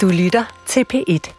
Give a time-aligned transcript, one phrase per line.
[0.00, 1.30] Du lytter til P1.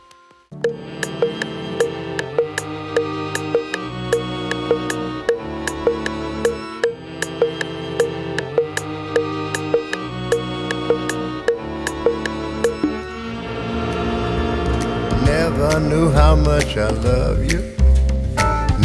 [15.25, 17.59] Never knew how much I love you.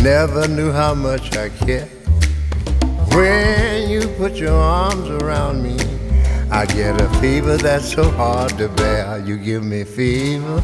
[0.03, 1.87] Never knew how much I care.
[3.15, 5.90] When you put your arms around me,
[6.53, 9.21] I get a fever that's so hard to bear.
[9.25, 10.61] You give me fever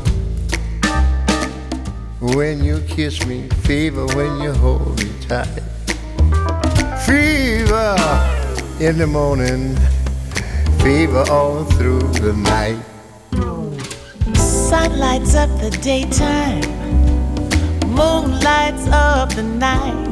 [2.20, 5.46] when you kiss me, fever when you hold me tight.
[7.06, 7.94] Fever
[8.80, 9.76] in the morning,
[10.82, 12.82] fever all through the night.
[14.36, 16.62] Sun lights up the daytime,
[17.86, 20.08] moon lights up the night.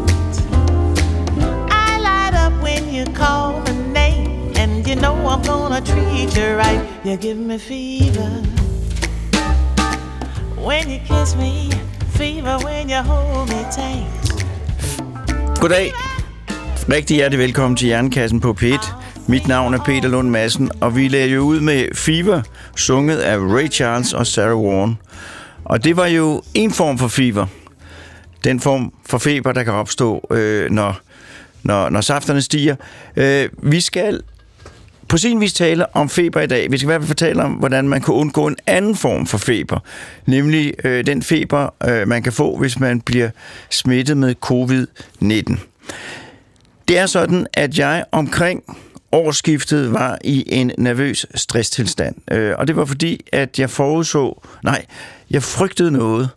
[1.69, 3.61] I light up when you call
[4.95, 6.81] you know I'm gonna treat you right.
[7.05, 8.31] You give me fever
[10.67, 11.71] when you kiss me,
[12.09, 14.45] fever when you hold me tight.
[15.61, 15.93] Goddag.
[16.89, 18.93] Rigtig hjertelig velkommen til Jernkassen på P1.
[19.29, 22.43] Mit navn er Peter Lund Madsen, og vi lagde jo ud med Fever,
[22.77, 24.99] sunget af Ray Charles og Sarah Warren.
[25.65, 27.47] Og det var jo en form for fever.
[28.45, 30.99] Den form for feber, der kan opstå, øh, når,
[31.63, 32.77] når, når safterne stiger.
[33.17, 34.21] Øh, vi skal
[35.15, 36.71] på sin vis tale om feber i dag.
[36.71, 39.39] Vi skal i hvert fald fortælle om, hvordan man kan undgå en anden form for
[39.39, 39.79] feber.
[40.27, 43.31] Nemlig øh, den feber, øh, man kan få, hvis man bliver
[43.71, 45.59] smittet med covid-19.
[46.89, 48.63] Det er sådan, at jeg omkring
[49.13, 52.15] årsskiftet var i en nervøs stresstilstand.
[52.31, 54.85] Øh, og det var fordi, at jeg forudså, nej,
[55.31, 56.29] jeg frygtede noget.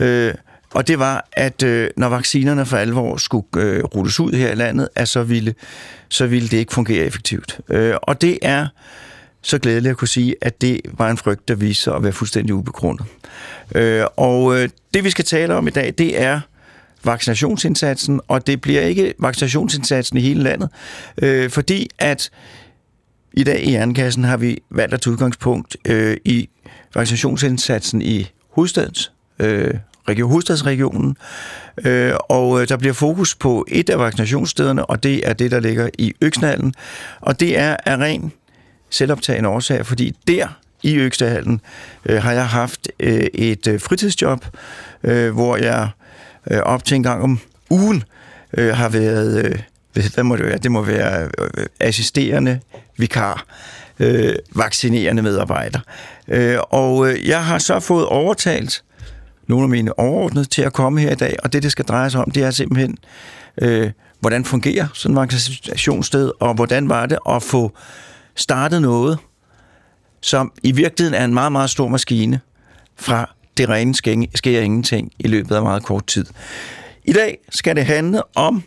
[0.00, 0.34] Øh,
[0.74, 4.54] og det var, at øh, når vaccinerne for alvor skulle øh, rulles ud her i
[4.54, 5.54] landet, at så ville,
[6.08, 7.60] så ville det ikke fungere effektivt.
[7.68, 8.66] Øh, og det er
[9.42, 12.12] så glædeligt at kunne sige, at det var en frygt, der viste sig at være
[12.12, 13.06] fuldstændig ubegrundet.
[13.74, 16.40] Øh, og øh, det vi skal tale om i dag, det er
[17.04, 20.68] vaccinationsindsatsen, og det bliver ikke vaccinationsindsatsen i hele landet,
[21.22, 22.30] øh, fordi at
[23.32, 26.48] i dag i Jernkassen har vi valgt at tage udgangspunkt øh, i
[26.94, 29.74] vaccinationsindsatsen i hovedstadens øh,
[30.08, 31.16] region, hovedstadsregionen,
[31.84, 35.60] øh, og øh, der bliver fokus på et af vaccinationsstederne, og det er det, der
[35.60, 36.74] ligger i Øksnallen,
[37.20, 38.32] og det er af ren
[38.90, 40.46] selvoptagende årsag, fordi der
[40.82, 41.60] i Øksnallen
[42.06, 44.44] øh, har jeg haft øh, et øh, fritidsjob,
[45.02, 45.88] øh, hvor jeg
[46.50, 48.04] øh, op til en gang om ugen
[48.56, 49.58] øh, har været, øh,
[50.14, 52.60] hvad må det være, det må være øh, assisterende
[52.96, 53.44] vikar,
[53.98, 55.80] øh, vaccinerende medarbejder.
[56.28, 58.82] Øh, og øh, jeg har så fået overtalt
[59.48, 62.10] nogle af mine overordnede til at komme her i dag, og det, det skal dreje
[62.10, 62.98] sig om, det er simpelthen,
[63.62, 67.72] øh, hvordan fungerer sådan en vaccinationssted, og hvordan var det at få
[68.34, 69.18] startet noget,
[70.20, 72.40] som i virkeligheden er en meget, meget stor maskine
[72.96, 73.94] fra det rene
[74.34, 76.26] sker ingenting i løbet af meget kort tid.
[77.04, 78.62] I dag skal det handle om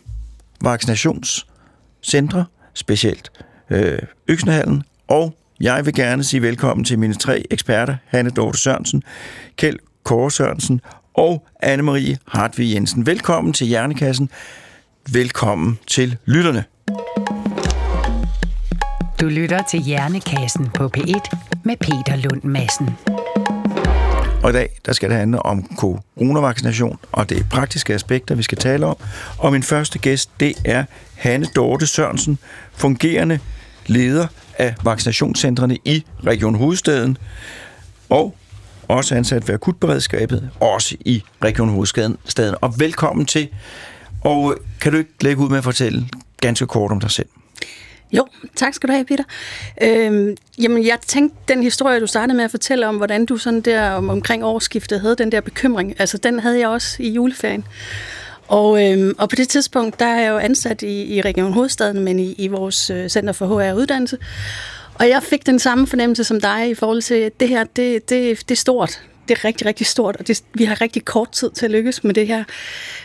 [0.60, 2.44] vaccinationscentre,
[2.74, 3.32] specielt
[3.70, 9.02] øh, Øksnehallen, og jeg vil gerne sige velkommen til mine tre eksperter, Hanne Dorte Sørensen,
[9.56, 10.80] Kjeld Kåre Sørensen
[11.14, 13.06] og Anne-Marie Hartvig Jensen.
[13.06, 14.30] Velkommen til Hjernekassen.
[15.12, 16.64] Velkommen til lytterne.
[19.20, 22.90] Du lytter til Hjernekassen på P1 med Peter Lund Madsen.
[24.42, 28.42] Og i dag, der skal det handle om coronavaccination, og det er praktiske aspekter, vi
[28.42, 28.96] skal tale om.
[29.38, 30.84] Og min første gæst, det er
[31.16, 32.38] Hanne Dorte Sørensen,
[32.72, 33.38] fungerende
[33.86, 34.26] leder
[34.58, 37.18] af vaccinationscentrene i Region Hovedstaden,
[38.10, 38.36] og
[38.92, 42.54] også ansat ved akutberedskabet, også i Region Hovedstaden.
[42.60, 43.48] Og velkommen til.
[44.24, 46.08] Og øh, kan du ikke lægge ud med at fortælle
[46.40, 47.26] ganske kort om dig selv?
[48.12, 48.26] Jo,
[48.56, 49.24] tak skal du have, Peter.
[49.82, 53.60] Øhm, jamen, jeg tænkte, den historie, du startede med at fortælle om, hvordan du sådan
[53.60, 57.64] der om, omkring årsskiftet havde den der bekymring, altså den havde jeg også i juleferien.
[58.48, 62.04] Og, øhm, og på det tidspunkt, der er jeg jo ansat i, i Region Hovedstaden,
[62.04, 64.18] men i, i vores øh, Center for HR-uddannelse.
[64.94, 68.08] Og jeg fik den samme fornemmelse som dig i forhold til, at det her, det,
[68.08, 71.32] det, det er stort det er rigtig, rigtig stort, og det, vi har rigtig kort
[71.32, 72.44] tid til at lykkes med det her.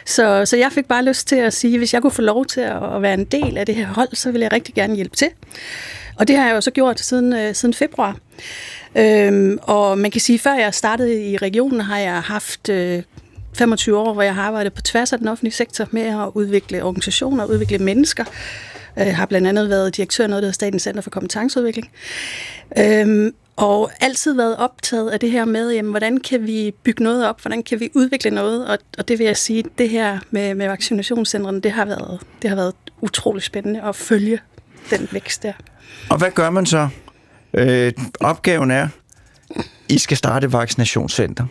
[0.05, 2.45] Så, så jeg fik bare lyst til at sige, at hvis jeg kunne få lov
[2.45, 4.95] til at, at være en del af det her hold, så ville jeg rigtig gerne
[4.95, 5.29] hjælpe til.
[6.19, 8.17] Og det har jeg jo så gjort siden, øh, siden februar.
[8.95, 13.03] Øhm, og man kan sige, at før jeg startede i regionen, har jeg haft øh,
[13.53, 16.83] 25 år, hvor jeg har arbejdet på tværs af den offentlige sektor med at udvikle
[16.83, 18.23] organisationer, udvikle mennesker.
[18.97, 21.91] Jeg øh, har blandt andet været direktør noget, der hedder Statens Center for Kompetenceudvikling.
[22.77, 27.27] Øhm, og altid været optaget af det her med, jamen, hvordan kan vi bygge noget
[27.27, 30.55] op, hvordan kan vi udvikle noget, og, og det vil jeg sige, det her med,
[30.55, 34.39] med vaccinationscentrene, det har, været, det har været utrolig spændende at følge
[34.89, 35.53] den vækst der.
[36.09, 36.89] Og hvad gør man så?
[37.53, 38.87] Øh, opgaven er,
[39.89, 41.45] I skal starte vaccinationscenter.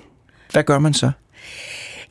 [0.52, 1.10] Hvad gør man så?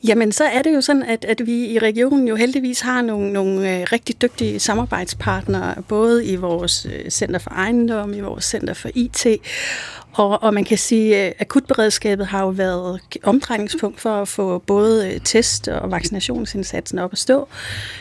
[0.04, 3.32] Jamen, så er det jo sådan, at, at vi i regionen jo heldigvis har nogle,
[3.32, 8.74] nogle øh, rigtig dygtige samarbejdspartnere, både i vores øh, Center for Ejendom, i vores Center
[8.74, 9.26] for IT,
[10.16, 15.12] og, og man kan sige, at akutberedskabet har jo været omdrejningspunkt for at få både
[15.12, 17.48] øh, test- og vaccinationsindsatsen op at stå,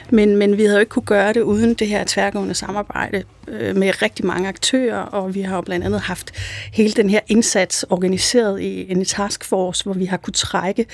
[0.09, 3.75] men, men vi havde jo ikke kunne gøre det uden det her tværgående samarbejde øh,
[3.75, 6.31] med rigtig mange aktører, og vi har jo blandt andet haft
[6.73, 10.85] hele den her indsats organiseret i en taskforce, hvor vi har kunne trække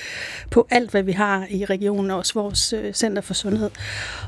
[0.50, 3.70] på alt, hvad vi har i regionen, og også vores Center for Sundhed.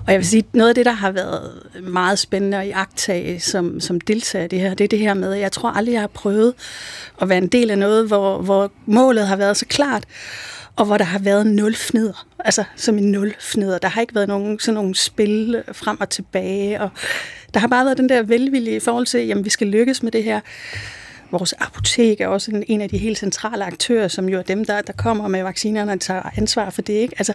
[0.06, 1.52] Og jeg vil sige, noget af det, der har været
[1.82, 5.34] meget spændende at iagtage som, som deltager i det her, det er det her med,
[5.34, 6.54] at jeg tror aldrig, jeg har prøvet
[7.20, 10.04] at være en del af noget, hvor, hvor målet har været så klart,
[10.76, 12.26] og hvor der har været nul fnider.
[12.44, 13.78] Altså som en nul fnider.
[13.78, 16.90] Der har ikke været nogen, sådan nogle spil frem og tilbage, og
[17.54, 20.12] der har bare været den der velvilje i forhold til, jamen vi skal lykkes med
[20.12, 20.40] det her.
[21.30, 24.64] Vores apotek er også en, en af de helt centrale aktører, som jo er dem,
[24.64, 26.92] der, der kommer med vaccinerne og tager ansvar for det.
[26.92, 27.14] Ikke?
[27.18, 27.32] Altså,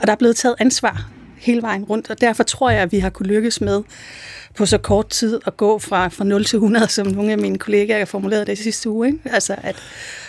[0.00, 1.08] og der er blevet taget ansvar
[1.38, 3.82] hele vejen rundt, og derfor tror jeg, at vi har kunne lykkes med
[4.56, 7.58] på så kort tid at gå fra, fra 0 til 100, som nogle af mine
[7.58, 9.06] kollegaer har formuleret det sidste uge.
[9.06, 9.18] Ikke?
[9.24, 9.76] Altså, at...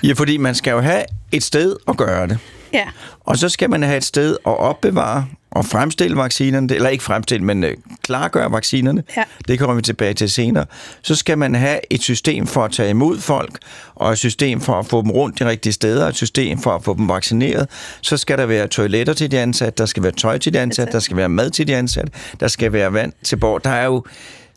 [0.03, 2.37] Ja, fordi man skal jo have et sted at gøre det.
[2.73, 2.85] Ja.
[3.19, 7.45] Og så skal man have et sted at opbevare og fremstille vaccinerne, eller ikke fremstille,
[7.45, 7.73] men øh,
[8.03, 9.03] klargøre vaccinerne.
[9.17, 9.23] Ja.
[9.47, 10.65] Det kommer vi tilbage til senere.
[11.01, 13.57] Så skal man have et system for at tage imod folk,
[13.95, 16.83] og et system for at få dem rundt de rigtige steder, et system for at
[16.83, 17.69] få dem vaccineret.
[18.01, 20.93] Så skal der være toiletter til de ansatte, der skal være tøj til de ansatte,
[20.93, 23.63] der skal være mad til de ansatte, der skal være vand til bord.
[23.63, 24.03] Der er jo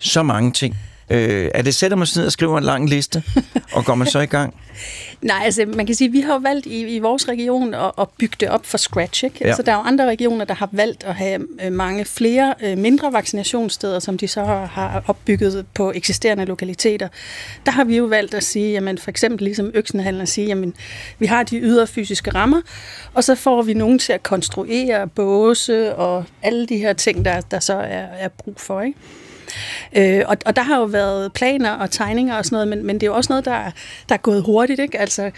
[0.01, 0.77] så mange ting.
[1.11, 3.23] Øh, er det sætter man sig ned og skriver en lang liste,
[3.73, 4.55] og går man så i gang?
[5.23, 8.09] Nej, altså man kan sige, at vi har valgt i, i vores region at, at
[8.19, 9.25] bygge det op for scratch.
[9.25, 9.37] Ikke?
[9.41, 9.47] Ja.
[9.47, 12.79] Altså, der er jo andre regioner, der har valgt at have øh, mange flere øh,
[12.79, 17.09] mindre vaccinationssteder, som de så har, har opbygget på eksisterende lokaliteter.
[17.67, 20.75] Der har vi jo valgt at sige, jamen for eksempel ligesom Øksenhallen at sige, jamen
[21.19, 22.61] vi har de ydre fysiske rammer,
[23.15, 27.41] og så får vi nogen til at konstruere båse og alle de her ting, der,
[27.41, 28.81] der så er, er brug for.
[28.81, 28.99] Ikke?
[29.97, 32.95] Øh, og, og der har jo været planer og tegninger og sådan noget, men, men
[32.95, 33.71] det er jo også noget, der,
[34.09, 34.81] der er gået hurtigt.
[34.81, 35.01] Ikke?
[35.01, 35.31] Altså,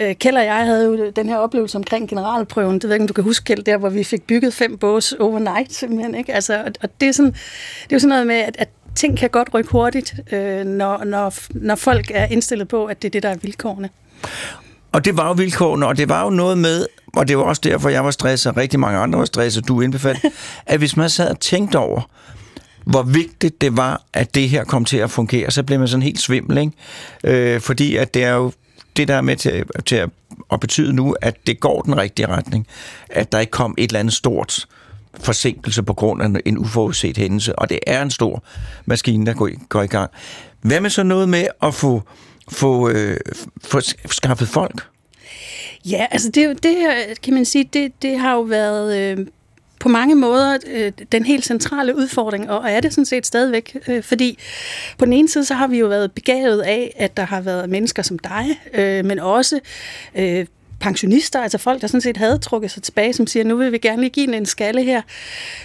[0.00, 2.74] øh, Kjeld og jeg havde jo den her oplevelse omkring generalprøven.
[2.74, 4.78] Det ved jeg ikke, om du kan huske, Kjeld, der hvor vi fik bygget fem
[4.78, 6.14] bås overnight simpelthen.
[6.14, 6.34] Ikke?
[6.34, 9.18] Altså, og, og det, er sådan, det er jo sådan noget med, at, at ting
[9.18, 13.10] kan godt rykke hurtigt, øh, når, når, når folk er indstillet på, at det er
[13.10, 13.90] det, der er vilkårene.
[14.92, 16.86] Og det var jo vilkårene, og det var jo noget med,
[17.16, 19.80] og det var også derfor, jeg var stresset, og rigtig mange andre var stresset, du
[19.80, 20.32] indbefattet,
[20.66, 22.10] at hvis man sad og tænkte over,
[22.84, 26.02] hvor vigtigt det var, at det her kom til at fungere, så blev man sådan
[26.02, 26.72] helt svimmel, ikke?
[27.54, 28.52] Øh, fordi at det er jo
[28.96, 30.10] det, der er med til, til at,
[30.52, 32.66] at betyde nu, at det går den rigtige retning.
[33.10, 34.66] At der ikke kom et eller andet stort
[35.20, 38.42] forsinkelse på grund af en uforudset hændelse, og det er en stor
[38.86, 40.10] maskine, der går i, går i gang.
[40.60, 42.02] Hvad med så noget med at få,
[42.52, 43.16] få, øh,
[43.64, 44.86] få skaffet folk?
[45.84, 49.26] Ja, altså det, det her, kan man sige, det, det har jo været øh,
[49.84, 54.02] på mange måder øh, den helt centrale udfordring, og er det sådan set stadigvæk, øh,
[54.02, 54.38] fordi
[54.98, 57.70] på den ene side, så har vi jo været begavet af, at der har været
[57.70, 59.60] mennesker som dig, øh, men også
[60.14, 60.46] øh,
[60.84, 63.78] pensionister, altså folk, der sådan set havde trukket sig tilbage, som siger, nu vil vi
[63.78, 65.02] gerne lige give en, en skalle her.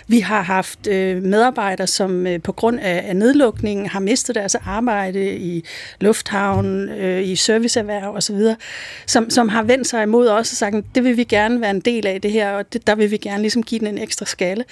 [0.08, 4.56] Vi har haft øh, medarbejdere, som øh, på grund af, af nedlukningen har mistet deres
[4.56, 5.64] arbejde i
[6.00, 8.36] lufthavn, øh, i serviceerhverv osv.,
[9.06, 11.80] som, som har vendt sig imod os og sagt, det vil vi gerne være en
[11.80, 14.26] del af det her, og det, der vil vi gerne ligesom give den en ekstra
[14.26, 14.66] skalle.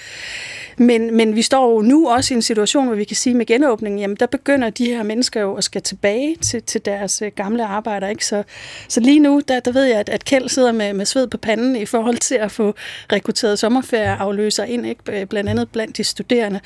[0.76, 3.46] Men, men vi står jo nu også i en situation, hvor vi kan sige med
[3.46, 7.32] genåbningen, jamen der begynder de her mennesker jo at skal tilbage til, til deres øh,
[7.36, 8.08] gamle arbejder.
[8.08, 8.26] Ikke?
[8.26, 8.42] Så,
[8.88, 11.36] så lige nu, der, der ved jeg, at, at Kjeld sidder med, med sved på
[11.36, 12.74] panden i forhold til at få
[13.12, 15.26] rekrutteret sommerferieafløser ind, ikke?
[15.26, 16.60] blandt andet blandt de studerende.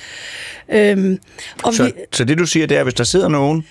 [0.68, 1.18] Øhm,
[1.62, 3.66] og Så, vi, så det du siger, det er, at hvis der sidder nogen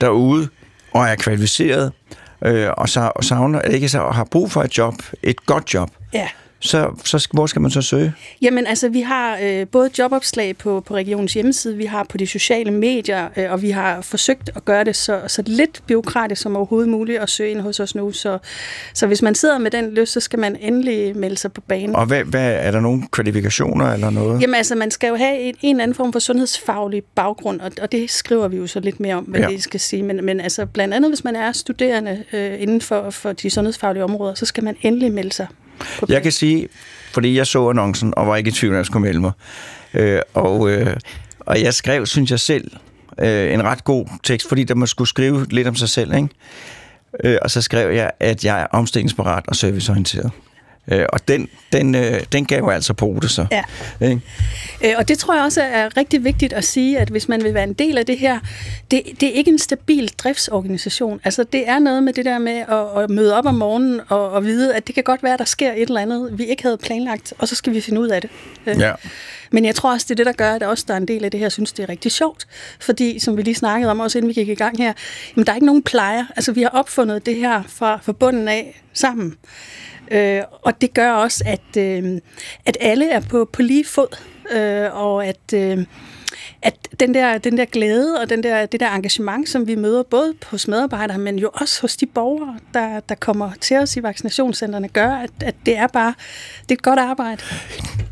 [0.00, 0.48] derude
[0.92, 1.92] og er kvalificeret,
[2.44, 5.74] øh, og, så, og savner, ikke så, og har brug for et job, et godt
[5.74, 6.28] job, ja.
[6.60, 8.12] Så, så hvor skal man så søge?
[8.42, 12.26] Jamen altså, vi har øh, både jobopslag på, på regionens hjemmeside, vi har på de
[12.26, 16.56] sociale medier, øh, og vi har forsøgt at gøre det så, så lidt byråkratisk som
[16.56, 18.12] overhovedet muligt at søge ind hos os nu.
[18.12, 18.38] Så,
[18.94, 21.96] så hvis man sidder med den lyst, så skal man endelig melde sig på banen.
[21.96, 24.40] Og hvad, hvad, er der nogle kvalifikationer eller noget?
[24.42, 27.70] Jamen altså, man skal jo have en, en eller anden form for sundhedsfaglig baggrund, og,
[27.82, 29.46] og det skriver vi jo så lidt mere om, hvad Ja.
[29.46, 30.02] det skal sige.
[30.02, 34.04] Men, men altså, blandt andet, hvis man er studerende øh, inden for, for de sundhedsfaglige
[34.04, 35.46] områder, så skal man endelig melde sig.
[36.08, 36.68] Jeg kan sige,
[37.12, 39.32] fordi jeg så annoncen, og var ikke i tvivl, at jeg skulle melde mig.
[39.94, 40.96] Øh, og, øh,
[41.40, 42.70] og jeg skrev, synes jeg selv,
[43.18, 46.14] øh, en ret god tekst, fordi der man skulle skrive lidt om sig selv.
[46.14, 46.28] Ikke?
[47.24, 50.30] Øh, og så skrev jeg, at jeg er omstillingsparat og serviceorienteret.
[50.88, 53.46] Øh, og den, den, øh, den gav jo altså det så.
[53.50, 53.62] Ja.
[54.00, 54.20] Ikke?
[54.84, 57.54] Øh, og det tror jeg også er rigtig vigtigt at sige, at hvis man vil
[57.54, 58.38] være en del af det her,
[58.90, 61.20] det, det er ikke en stabil driftsorganisation.
[61.24, 62.52] Altså det er noget med det der med
[62.96, 65.38] at, at møde op om morgenen og, og vide, at det kan godt være, at
[65.38, 68.08] der sker et eller andet, vi ikke havde planlagt, og så skal vi finde ud
[68.08, 68.30] af det.
[68.66, 68.92] Øh, Ja.
[69.50, 71.24] Men jeg tror også, det er det, der gør, at også der er en del
[71.24, 72.46] af det her, synes, det er rigtig sjovt.
[72.80, 74.92] Fordi, som vi lige snakkede om, også inden vi gik i gang her,
[75.36, 76.26] jamen, der er ikke nogen plejer.
[76.36, 79.36] Altså, vi har opfundet det her fra, fra bunden af sammen.
[80.10, 82.20] Øh, og det gør også, at, øh,
[82.66, 84.16] at alle er på, på lige fod,
[84.52, 85.78] øh, og at, øh,
[86.62, 90.02] at den, der, den der glæde og den der, det der engagement, som vi møder
[90.02, 94.02] både hos medarbejdere, men jo også hos de borgere, der, der kommer til os i
[94.02, 96.14] vaccinationscentrene, gør, at, at det er bare
[96.62, 97.42] det er et godt arbejde.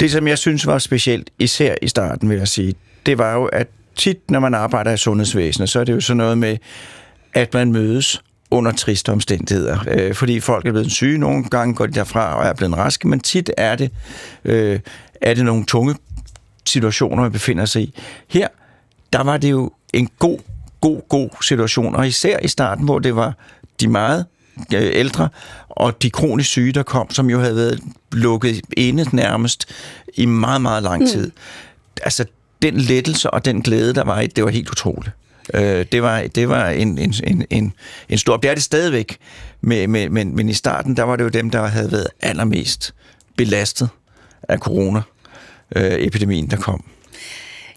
[0.00, 2.74] Det, som jeg synes var specielt, især i starten, vil jeg sige,
[3.06, 6.16] det var jo, at tit, når man arbejder i sundhedsvæsenet, så er det jo sådan
[6.16, 6.56] noget med,
[7.34, 9.78] at man mødes under triste omstændigheder.
[9.88, 13.08] Øh, fordi folk er blevet syge, nogle gange går de derfra og er blevet raske,
[13.08, 13.90] men tit er det,
[14.44, 14.80] øh,
[15.20, 15.94] er det nogle tunge
[16.66, 17.94] situationer, man befinder sig i.
[18.28, 18.48] Her,
[19.12, 20.38] der var det jo en god,
[20.80, 23.34] god, god situation, og især i starten, hvor det var
[23.80, 24.26] de meget
[24.74, 25.28] øh, ældre
[25.68, 27.80] og de kronisk syge, der kom, som jo havde været
[28.12, 29.66] lukket inde nærmest
[30.14, 31.26] i meget, meget lang tid.
[31.26, 31.32] Mm.
[32.02, 32.24] Altså,
[32.62, 35.14] den lettelse og den glæde, der var i det, var helt utroligt.
[35.54, 37.72] Øh, det var, det var en, en, en, en,
[38.08, 38.36] en stor...
[38.36, 39.16] Det er det stadigvæk,
[39.60, 42.94] men, men, men, men i starten, der var det jo dem, der havde været allermest
[43.36, 43.88] belastet
[44.42, 44.60] af
[45.76, 46.84] øh, epidemien, der kom.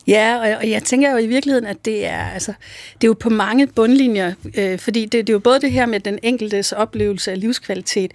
[0.07, 2.53] Ja, og, jeg tænker jo i virkeligheden, at det er, altså,
[2.93, 5.85] det er jo på mange bundlinjer, øh, fordi det, det er jo både det her
[5.85, 8.11] med den enkeltes oplevelse af livskvalitet,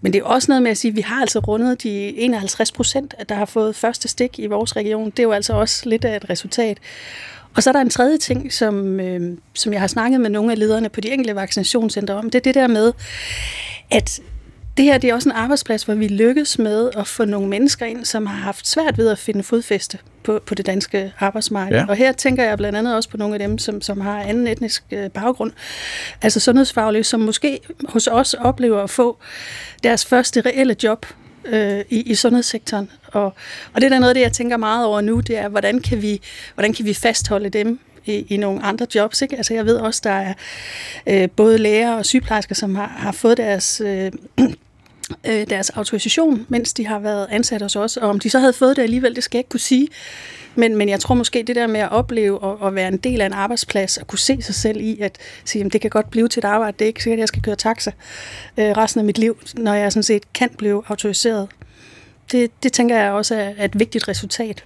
[0.00, 2.72] men det er også noget med at sige, at vi har altså rundet de 51
[2.72, 5.10] procent, der har fået første stik i vores region.
[5.10, 6.78] Det er jo altså også lidt af et resultat.
[7.54, 10.52] Og så er der en tredje ting, som, øh, som jeg har snakket med nogle
[10.52, 12.30] af lederne på de enkelte vaccinationscentre om.
[12.30, 12.92] Det er det der med,
[13.90, 14.20] at
[14.78, 17.86] det her det er også en arbejdsplads, hvor vi lykkes med at få nogle mennesker
[17.86, 21.76] ind, som har haft svært ved at finde fodfæste på, på det danske arbejdsmarked.
[21.76, 21.86] Ja.
[21.88, 24.46] Og her tænker jeg blandt andet også på nogle af dem, som, som har anden
[24.46, 25.52] etnisk øh, baggrund,
[26.22, 29.18] altså sundhedsfaglige, som måske hos os oplever at få
[29.82, 31.06] deres første reelle job
[31.44, 32.90] øh, i, i sundhedssektoren.
[33.06, 33.24] Og,
[33.72, 35.80] og det er da noget af det, jeg tænker meget over nu, det er, hvordan
[35.80, 36.20] kan vi,
[36.54, 39.22] hvordan kan vi fastholde dem i, i nogle andre jobs.
[39.22, 39.36] Ikke?
[39.36, 40.34] Altså jeg ved også, der er
[41.06, 43.82] øh, både læger og sygeplejersker, som har, har fået deres...
[43.84, 44.12] Øh,
[45.26, 47.96] øh, deres autorisation, mens de har været ansat hos os.
[47.96, 49.88] Og om de så havde fået det alligevel, det skal jeg ikke kunne sige.
[50.54, 53.20] Men, men jeg tror måske, det der med at opleve og, og være en del
[53.20, 56.10] af en arbejdsplads, og kunne se sig selv i, at sige, jamen, det kan godt
[56.10, 57.90] blive til et arbejde, det er ikke sikkert, at jeg skal køre taxa
[58.56, 61.48] øh, resten af mit liv, når jeg sådan set kan blive autoriseret.
[62.32, 64.64] Det, det tænker jeg også er, er et vigtigt resultat.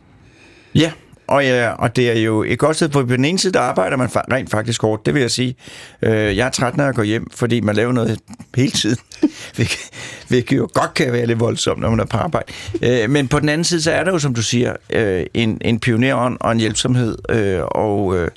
[0.74, 0.92] Ja,
[1.26, 3.60] og, ja, og det er jo et godt sted, for på den ene side, der
[3.60, 5.56] arbejder man rent faktisk hårdt, det vil jeg sige.
[6.02, 8.18] Øh, jeg er træt, når jeg går hjem, fordi man laver noget
[8.56, 8.96] hele tiden,
[9.56, 9.90] hvilket,
[10.28, 12.52] hvilket jo godt kan være lidt voldsomt, når man er på arbejde.
[12.82, 15.58] Øh, men på den anden side, så er der jo, som du siger, øh, en,
[15.64, 18.28] en pionerånd og en hjælpsomhed øh, og, øh,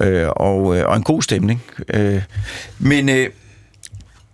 [0.00, 1.62] øh og, øh, og en god stemning.
[1.94, 2.22] Øh,
[2.78, 3.30] men øh,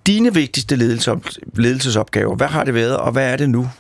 [0.07, 3.71] dine vigtigste ledelses- ledelsesopgaver, hvad har det været, og hvad er det nu?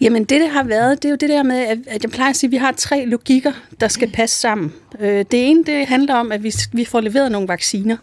[0.00, 2.36] Jamen det, det har været, det er jo det der med, at jeg plejer at
[2.36, 4.72] sige, at vi har tre logikker, der skal passe sammen.
[5.00, 7.96] Øh, Det ene, det handler om, at vi får leveret nogle vacciner.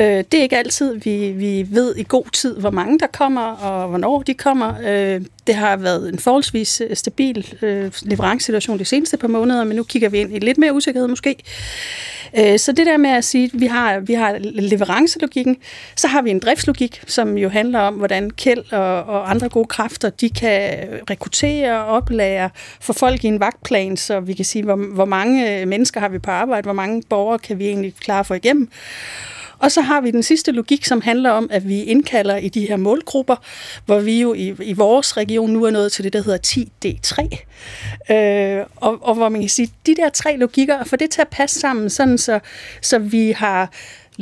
[0.00, 3.42] Øh, Det er ikke altid, vi, vi ved i god tid, hvor mange der kommer,
[3.42, 4.74] og hvornår de kommer.
[4.86, 9.76] Øh, Det har været en forholdsvis øh, stabil øh, leverancesituation de seneste par måneder, men
[9.76, 11.36] nu kigger vi ind i lidt mere usikkerhed måske.
[12.38, 15.56] Øh, Så det der med at sige, at vi har, vi har leverancelogikken,
[15.96, 19.66] så har vi en driftslogik, som jo handler om, hvordan Kjeld og, og andre gode
[19.66, 20.70] kræfter, de kan
[21.10, 26.00] rekruttere, oplære, få folk i en vagtplan, så vi kan sige, hvor, hvor mange mennesker
[26.00, 28.68] har vi på arbejde, hvor mange borgere kan vi egentlig klare for igennem.
[29.60, 32.68] Og så har vi den sidste logik, som handler om, at vi indkalder i de
[32.68, 33.36] her målgrupper,
[33.86, 38.14] hvor vi jo i, i vores region nu er nået til det, der hedder 10D3.
[38.14, 41.28] Øh, og, og hvor man kan sige, de der tre logikker, for det til at
[41.28, 42.40] passe sammen, sådan så,
[42.80, 43.70] så vi har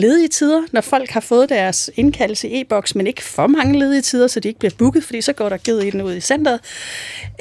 [0.00, 4.02] ledige tider, når folk har fået deres indkaldelse i e-boks, men ikke for mange ledige
[4.02, 6.20] tider, så de ikke bliver booket, fordi så går der givet i den ud i
[6.20, 6.60] centret.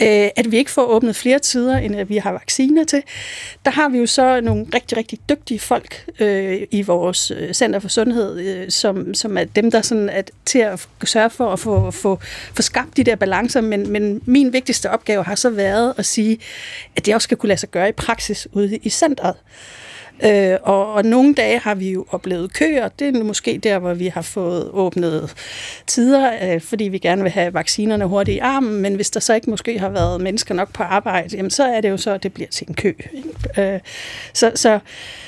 [0.02, 3.04] Øh, at vi ikke får åbnet flere tider, end at vi har vacciner til.
[3.66, 7.80] Der har vi jo så nogle rigtig, rigtig dygtige folk øh, i vores øh, Center
[7.80, 11.60] for Sundhed, øh, som, som er dem, der sådan er til at sørge for at
[11.60, 12.20] få, få,
[12.56, 16.40] få skabt de der balancer, men, men min vigtigste opgave har så været at sige,
[16.96, 19.36] at det også skal kunne lade sig gøre i praksis ude i centret.
[20.24, 22.88] Øh, og, og nogle dage har vi jo oplevet køer.
[22.88, 25.34] Det er måske der, hvor vi har fået åbnet
[25.88, 28.82] tider, øh, fordi vi gerne vil have vaccinerne hurtigt i armen.
[28.82, 31.82] Men hvis der så ikke måske har været mennesker nok på arbejde, jamen så er
[31.82, 32.94] det jo så, at det bliver til en kø.
[33.14, 33.74] Ikke?
[33.74, 33.80] Øh,
[34.34, 34.80] så så,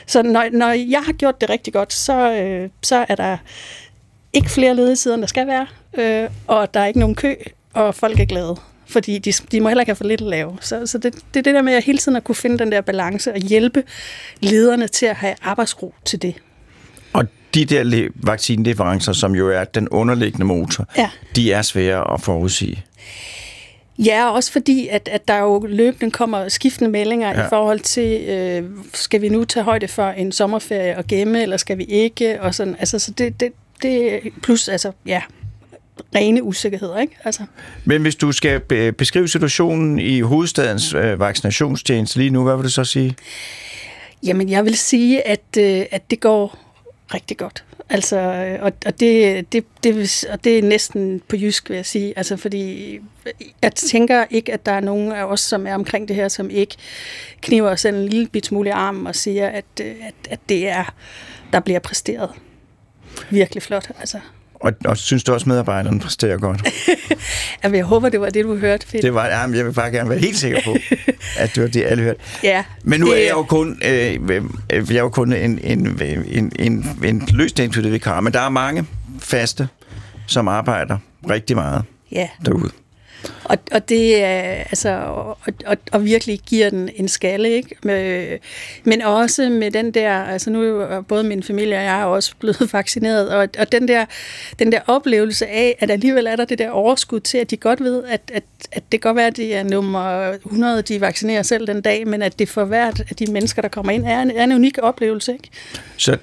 [0.05, 3.37] så når, når jeg har gjort det rigtig godt, så, øh, så er der
[4.33, 7.35] ikke flere ledetider, end der skal være, øh, og der er ikke nogen kø,
[7.73, 8.55] og folk er glade.
[8.89, 10.57] Fordi de, de må heller ikke have for lidt at lave.
[10.61, 12.71] Så, så det, det er det der med at hele tiden at kunne finde den
[12.71, 13.83] der balance og hjælpe
[14.41, 16.35] lederne til at have arbejdsro til det.
[17.13, 21.09] Og de der le- vaccineleverancer, som jo er den underliggende motor, Ja.
[21.35, 22.83] de er svære at forudsige.
[24.05, 27.29] Ja, også fordi, at, at der jo løbende kommer skiftende meldinger.
[27.39, 27.45] Ja.
[27.45, 31.57] i forhold til, øh, skal vi nu tage højde for en sommerferie og gemme, eller
[31.57, 32.41] skal vi ikke?
[32.41, 35.21] Og sådan, altså, så det, det, det plus, altså, ja,
[36.15, 37.17] rene usikkerheder, ikke?
[37.23, 37.43] Altså,
[37.85, 42.63] Men hvis du skal be- beskrive situationen i hovedstadens øh, vaccinationstjeneste lige nu, hvad vil
[42.63, 43.15] du så sige?
[44.23, 46.57] jamen, jeg vil sige, at, øh, at det går
[47.13, 47.63] rigtig godt.
[47.89, 51.85] Altså, øh, og, og, det, det, det, og det er næsten på jysk, vil jeg
[51.85, 52.13] sige.
[52.17, 52.99] Altså, fordi
[53.61, 56.49] jeg tænker ikke, at der er nogen af os, som er omkring det her, som
[56.49, 56.75] ikke
[57.41, 60.67] kniver os en lille bit smule i armen og siger, at, øh, at, at det
[60.67, 60.93] er,
[61.53, 62.29] der bliver præsteret.
[63.29, 64.19] Virkelig flot, altså.
[64.59, 66.61] Og, og synes du også, medarbejderne præsterer godt?
[67.63, 69.03] Altså, jeg håber, det var det, du hørte, Fedt.
[69.03, 70.75] Det var, jamen, jeg vil bare gerne være helt sikker på,
[71.37, 72.19] at det var det, alle hørte.
[72.43, 75.59] Ja, Men nu det- er jeg jo kun, øh, øh, jeg er jo kun en,
[75.63, 78.85] en, en, en, en løsningsmidlet vikar, men der er mange
[79.19, 79.67] faste,
[80.27, 80.97] som arbejder
[81.29, 82.69] rigtig meget Ja, derude.
[83.43, 87.75] Og, og det er altså og, og, og virkelig giver den en skalle, ikke?
[87.83, 88.37] Med,
[88.83, 92.33] men også med den der, altså nu er både min familie og jeg er også
[92.39, 94.05] blevet vaccineret, og, og den, der,
[94.59, 97.81] den der oplevelse af, at alligevel er der det der overskud til, at de godt
[97.81, 101.43] ved, at, at, at det kan godt være, at det er nummer 100, de vaccinerer
[101.43, 104.21] selv den dag, men at det for hvert af de mennesker, der kommer ind, er
[104.21, 105.49] en, er en unik oplevelse, ikke?
[105.97, 106.17] Så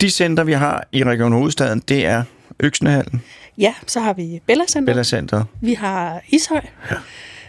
[0.00, 2.22] de center, vi har i Region Hovedstaden, det er
[2.60, 3.22] Øksnehallen,
[3.58, 4.92] Ja, så har vi Bella Center.
[4.92, 5.44] Bella Center.
[5.60, 6.60] Vi har Ishøj.
[6.90, 6.96] Ja.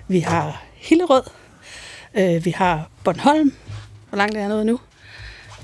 [0.07, 1.23] Vi har Hillerød.
[2.17, 3.53] Øh, vi har Bornholm.
[4.09, 4.79] Hvor langt er jeg nået nu?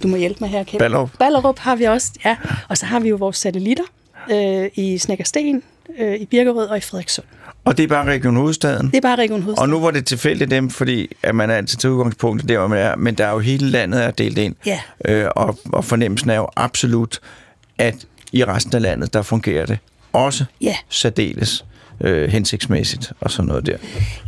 [0.04, 0.80] Du må hjælpe mig her, Kjeld.
[0.80, 1.10] Ballerup.
[1.20, 2.38] Ballerup har vi også, ja.
[2.70, 3.84] Og så har vi jo vores satellitter
[4.32, 5.64] øh, i Snækkersten,
[6.00, 7.28] øh, i Birkerød og i Frederikssund.
[7.66, 8.88] Og det er bare Region Hovedstaden.
[8.88, 9.72] Det er bare Region Hovedstaden.
[9.74, 12.68] Og nu var det tilfældigt dem, fordi at man er altid til udgangspunktet der, hvor
[12.68, 14.56] man er, men der er jo hele landet er delt ind.
[14.66, 14.80] Ja.
[15.06, 17.20] Øh, og, og fornemmelsen er jo absolut,
[17.78, 17.96] at
[18.32, 19.80] i resten af landet, der fungerer det
[20.14, 20.76] også Ja.
[20.90, 21.66] særdeles
[22.02, 23.78] øh, hensigtsmæssigt og sådan noget der.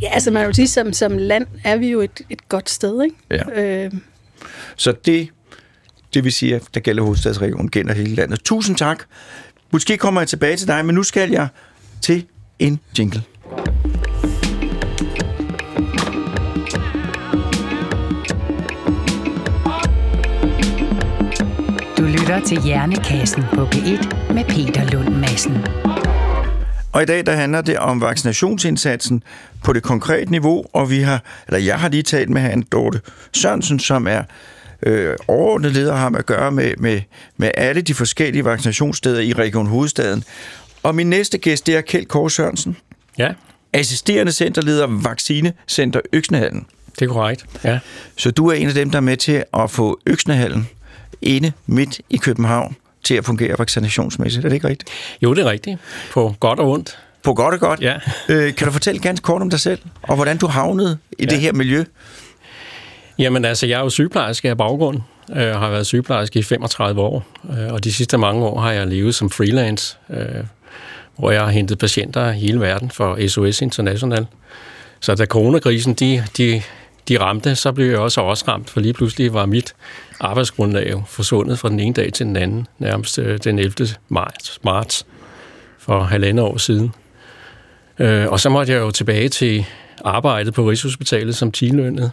[0.02, 3.02] Ja, altså man vil sige, som, som land er vi jo et, et godt sted,
[3.02, 3.16] ikke?
[3.30, 3.62] Ja.
[3.84, 3.92] Øh,
[4.76, 5.28] Så det,
[6.14, 8.40] det vil sige, der gælder hovedstadsregionen, gælder hele landet.
[8.44, 9.02] Tusind tak.
[9.70, 11.48] Måske kommer jeg tilbage til dig, men nu skal jeg
[12.00, 12.26] til
[12.58, 13.22] en jingle.
[22.24, 25.66] Lytter til Hjernekassen på P1 med Peter Lund Madsen.
[26.92, 29.22] Og i dag der handler det om vaccinationsindsatsen
[29.64, 33.00] på det konkrete niveau, og vi har, eller jeg har lige talt med Anne Dorte
[33.32, 34.22] Sørensen, som er
[34.82, 37.00] øh, overordnet leder og har med at gøre med, med,
[37.36, 40.24] med alle de forskellige vaccinationssteder i Region Hovedstaden.
[40.82, 42.76] Og min næste gæst, det er Kjeld Kåre Sørensen,
[43.18, 43.28] Ja,
[43.72, 46.66] assisterende centerleder Vaccinecenter Øksnehallen.
[46.98, 47.46] det er korrekt.
[47.64, 47.78] Ja.
[48.16, 50.68] Så du er en af dem, der er med til at få Øksnehallen
[51.22, 54.44] inde midt i København til at fungere vaccinationsmæssigt.
[54.44, 54.90] Er det ikke rigtigt?
[55.22, 55.78] Jo, det er rigtigt.
[56.12, 56.98] På godt og ondt.
[57.22, 57.80] På godt og godt.
[57.80, 57.94] Ja.
[58.28, 61.30] Øh, kan du fortælle ganske kort om dig selv, og hvordan du havnede i ja.
[61.30, 61.84] det her miljø?
[63.18, 65.00] Jamen altså, jeg er jo sygeplejerske af baggrund.
[65.28, 68.86] Jeg har været sygeplejerske i 35 år, øh, og de sidste mange år har jeg
[68.86, 70.44] levet som freelance, øh,
[71.16, 74.26] hvor jeg har hentet patienter hele verden for SOS International.
[75.00, 76.62] Så da coronakrisen de, de,
[77.08, 79.74] de ramte, så blev jeg også også ramt, for lige pludselig var mit
[80.20, 83.88] arbejdsgrundlag jo forsvundet fra den ene dag til den anden, nærmest øh, den 11.
[84.08, 85.06] marts, marts
[85.78, 86.92] for halvandet år siden.
[87.98, 89.66] Øh, og så måtte jeg jo tilbage til
[90.04, 92.12] arbejdet på Rigshospitalet som timelønnet,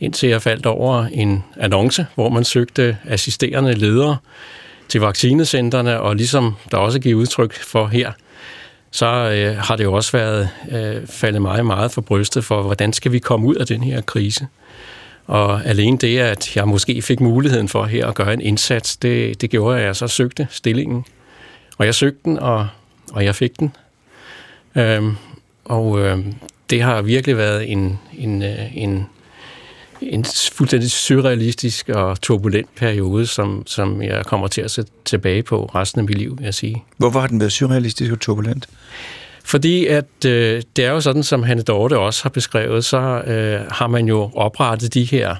[0.00, 4.16] indtil jeg faldt over en annonce, hvor man søgte assisterende ledere
[4.88, 8.12] til vaccinecenterne, og ligesom der også giver udtryk for her,
[8.90, 12.92] så øh, har det jo også været øh, faldet meget, meget for brystet for, hvordan
[12.92, 14.46] skal vi komme ud af den her krise.
[15.26, 19.40] Og alene det, at jeg måske fik muligheden for her at gøre en indsats, det,
[19.40, 21.04] det gjorde, at jeg så søgte stillingen.
[21.78, 22.68] Og jeg søgte den, og,
[23.12, 23.72] og jeg fik den.
[24.74, 25.16] Øhm,
[25.64, 26.34] og øhm,
[26.70, 29.06] det har virkelig været en, en, øh, en,
[30.00, 35.70] en fuldstændig surrealistisk og turbulent periode, som, som jeg kommer til at se tilbage på
[35.74, 36.84] resten af mit liv, vil jeg sige.
[36.96, 38.68] Hvorfor har den været surrealistisk og turbulent?
[39.44, 43.66] Fordi at øh, det er jo sådan, som Hanne Dorte også har beskrevet, så øh,
[43.70, 45.36] har man jo oprettet de her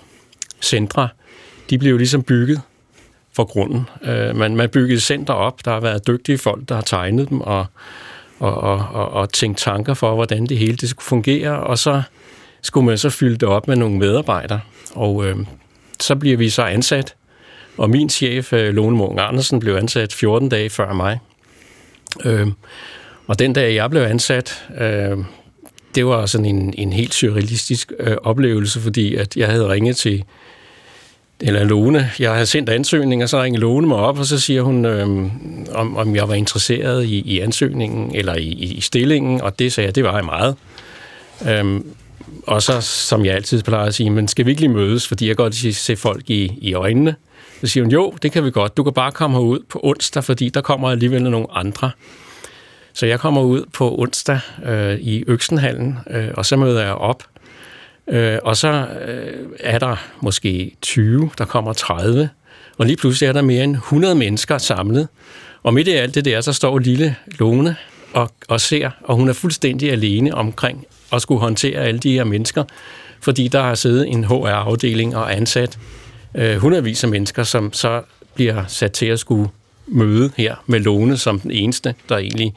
[0.61, 1.09] centre.
[1.71, 2.61] De blev jo ligesom bygget
[3.33, 3.89] for grunden.
[4.05, 5.65] Øh, man, man byggede center op.
[5.65, 7.67] Der har været dygtige folk, der har tegnet dem og,
[8.39, 11.61] og, og, og, og tænkt tanker for, hvordan det hele det skulle fungere.
[11.61, 12.03] Og så
[12.63, 14.61] skulle man så fylde det op med nogle medarbejdere.
[14.95, 15.37] Og øh,
[16.01, 17.15] så bliver vi så ansat.
[17.77, 21.19] Og min chef, øh, Lone Munk Andersen, blev ansat 14 dage før mig.
[22.25, 22.47] Øh,
[23.31, 25.19] og den dag, jeg blev ansat, øh,
[25.95, 30.25] det var sådan en, en helt surrealistisk øh, oplevelse, fordi at jeg havde ringet til
[31.41, 32.11] eller Lone.
[32.19, 35.07] Jeg havde sendt ansøgning, og så ringede Lone mig op, og så siger hun, øh,
[35.73, 39.87] om, om jeg var interesseret i, i ansøgningen, eller i, i stillingen, og det sagde
[39.87, 40.57] jeg, det var jeg meget.
[41.49, 41.87] Øhm,
[42.47, 45.29] og så, som jeg altid plejer at sige, men skal vi ikke lige mødes, fordi
[45.29, 47.15] jeg godt kan se folk i, i øjnene.
[47.61, 48.77] Så siger hun, jo, det kan vi godt.
[48.77, 51.91] Du kan bare komme herud på onsdag, fordi der kommer alligevel nogle andre.
[53.01, 57.25] Så jeg kommer ud på onsdag øh, i Øksenhallen, øh, og så møder jeg op.
[58.09, 62.31] Øh, og så øh, er der måske 20, der kommer 30,
[62.79, 65.09] og lige pludselig er der mere end 100 mennesker samlet.
[65.63, 67.77] Og midt i alt det der, så står lille Lone
[68.13, 72.25] og, og ser, og hun er fuldstændig alene omkring at skulle håndtere alle de her
[72.25, 72.65] mennesker,
[73.21, 75.79] fordi der har siddet en HR-afdeling og ansat
[76.35, 78.03] øh, hundredvis af mennesker, som så
[78.35, 79.51] bliver sat til at skulle
[79.87, 82.55] møde her med Lone som den eneste, der egentlig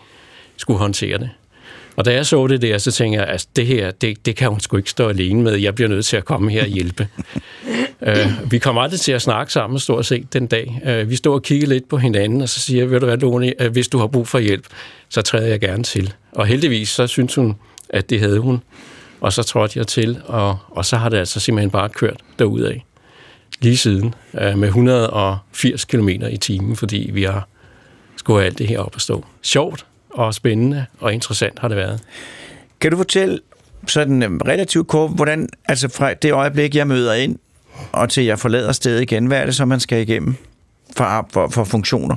[0.57, 1.29] skulle håndtere det.
[1.95, 4.35] Og da jeg så det der, så tænkte jeg, at altså, det her, det, det
[4.35, 5.55] kan hun sgu ikke stå alene med.
[5.55, 7.07] Jeg bliver nødt til at komme her og hjælpe.
[8.01, 10.81] uh, vi kommer aldrig til at snakke sammen stort set den dag.
[10.87, 13.17] Uh, vi står og kigger lidt på hinanden, og så siger jeg, ved du hvad,
[13.17, 14.65] Lone, uh, hvis du har brug for hjælp,
[15.09, 16.13] så træder jeg gerne til.
[16.31, 17.55] Og heldigvis, så synes hun,
[17.89, 18.61] at det havde hun.
[19.21, 22.73] Og så trådte jeg til, og, og så har det altså simpelthen bare kørt derudad.
[23.61, 27.47] Lige siden, uh, med 180 km i timen, fordi vi har
[28.15, 29.25] skulle have alt det her op at stå.
[29.41, 31.99] Sjovt, og spændende og interessant har det været.
[32.81, 33.39] Kan du fortælle
[33.87, 37.39] sådan øhm, relativt kort, hvordan, altså fra det øjeblik, jeg møder ind,
[37.91, 40.35] og til jeg forlader stedet igen, hvad er det så, man skal igennem
[40.97, 42.15] for, for, for funktioner?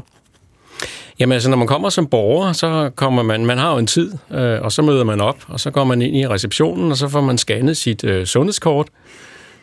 [1.19, 4.13] Jamen altså, når man kommer som borger, så kommer man, man har jo en tid,
[4.31, 7.09] øh, og så møder man op, og så går man ind i receptionen, og så
[7.09, 8.89] får man scannet sit øh, sundhedskort,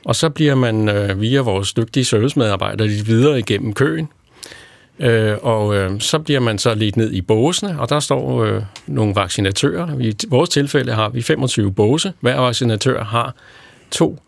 [0.05, 4.09] og så bliver man øh, via vores dygtige servicemedarbejdere lidt videre igennem køen,
[4.99, 8.61] Øh, og øh, så bliver man så lidt ned i båsene, og der står øh,
[8.87, 9.99] nogle vaccinatører.
[9.99, 12.13] I vores tilfælde har vi 25 båse.
[12.19, 13.35] Hver vaccinatør har
[13.91, 14.19] to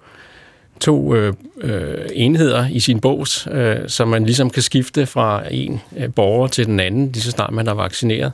[0.80, 5.82] to øh, øh, enheder i sin bås, øh, så man ligesom kan skifte fra en
[5.98, 8.32] øh, borger til den anden, lige så snart man er vaccineret.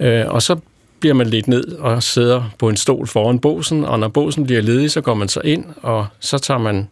[0.00, 0.56] Øh, og så
[1.00, 4.62] bliver man lidt ned og sidder på en stol foran båsen, og når båsen bliver
[4.62, 6.84] ledig, så går man så ind, og så tager man øh,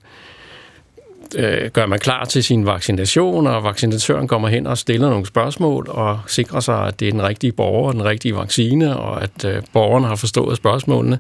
[1.73, 6.21] gør man klar til sin vaccination, og vaccinatøren kommer hen og stiller nogle spørgsmål og
[6.27, 10.07] sikrer sig, at det er den rigtige borger den rigtige vaccine, og at øh, borgerne
[10.07, 11.19] har forstået spørgsmålene.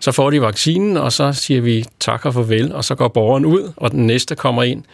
[0.00, 3.44] Så får de vaccinen, og så siger vi tak og farvel, og så går borgeren
[3.44, 4.84] ud, og den næste kommer ind,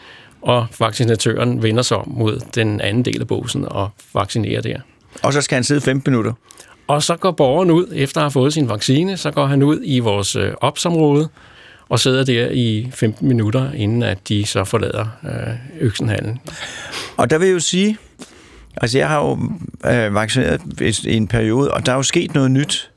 [0.43, 4.79] og vaccinatøren vender sig om mod den anden del af båsen og vaccinerer der.
[5.23, 6.33] Og så skal han sidde 15 minutter?
[6.87, 9.81] Og så går borgeren ud, efter at have fået sin vaccine, så går han ud
[9.85, 11.29] i vores øh, opsområde,
[11.89, 16.39] og sidder der i 15 minutter, inden at de så forlader øh, øksenhallen.
[17.17, 17.99] Og der vil jeg jo sige,
[18.77, 19.39] altså jeg har jo
[19.91, 20.61] øh, vaccineret
[21.05, 22.91] i en periode, og der er jo sket noget nyt,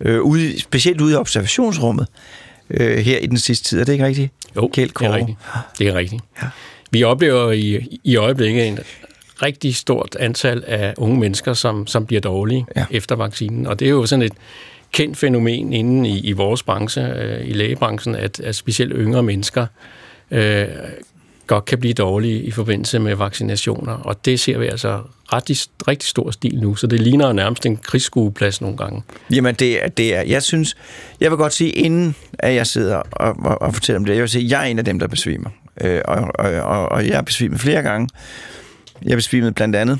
[0.00, 2.06] øh, ude, specielt ude i observationsrummet
[2.70, 3.80] øh, her i den sidste tid.
[3.80, 4.32] Er det ikke rigtigt?
[4.56, 5.38] Jo, Kjeld det er rigtigt.
[5.78, 6.22] Det er rigtigt.
[6.42, 6.48] Ja.
[6.90, 8.78] Vi oplever i, i øjeblikket en
[9.42, 12.86] rigtig stort antal af unge mennesker, som, som bliver dårlige ja.
[12.90, 13.66] efter vaccinen.
[13.66, 14.32] Og det er jo sådan et,
[14.94, 19.66] kendt fænomen inden i, i vores branche, øh, i lægebranchen, at, at specielt yngre mennesker
[20.30, 20.66] øh,
[21.46, 23.92] godt kan blive dårlige i forbindelse med vaccinationer.
[23.92, 25.00] Og det ser vi altså
[25.32, 29.02] ret, rigtig stor stil nu, så det ligner nærmest en krigsskueplads nogle gange.
[29.30, 30.76] Jamen, det er, det er, jeg synes,
[31.20, 34.20] jeg vil godt sige, inden at jeg sidder og, og, og fortæller om det, jeg
[34.20, 35.50] vil sige, at jeg er en af dem, der besvimer.
[35.80, 38.08] Øh, og, og, og, og jeg er besvimet flere gange.
[39.02, 39.98] Jeg besvimede blandt andet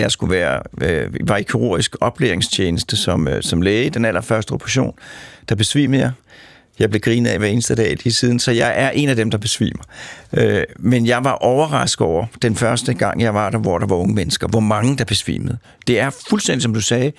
[0.00, 4.94] jeg skulle være, øh, var i kirurgisk oplæringstjeneste som, øh, som læge, den allerførste operation,
[5.48, 6.10] der besvimede jeg.
[6.78, 9.30] Jeg blev grinet af hver eneste dag lige siden, så jeg er en af dem,
[9.30, 9.82] der besvimer.
[10.32, 13.96] Øh, men jeg var overrasket over den første gang, jeg var der, hvor der var
[13.96, 15.58] unge mennesker, hvor mange der besvimede.
[15.86, 17.12] Det er fuldstændig, som du sagde,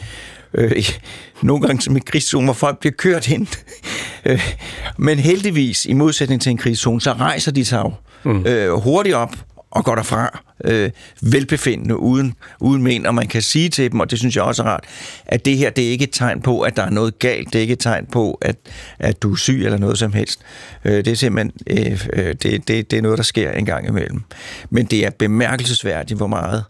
[0.54, 0.72] øh,
[1.42, 3.48] nogle gange som en krigszone, hvor folk bliver kørt hen.
[4.26, 4.56] øh,
[4.98, 7.94] men heldigvis, i modsætning til en krigszone, så rejser de sig jo
[8.32, 8.46] mm.
[8.46, 9.36] øh, hurtigt op
[9.76, 10.90] og går derfra øh,
[11.22, 14.64] velbefindende, uden, uden men, og man kan sige til dem, og det synes jeg også
[14.64, 14.84] er rart,
[15.26, 17.56] at det her, det er ikke et tegn på, at der er noget galt, det
[17.56, 18.56] er ikke et tegn på, at,
[19.00, 20.40] at du er syg eller noget som helst.
[20.86, 23.88] Øh, det er simpelthen, øh, øh, det, det, det er noget, der sker en gang
[23.88, 24.22] imellem.
[24.70, 26.64] Men det er bemærkelsesværdigt, hvor meget,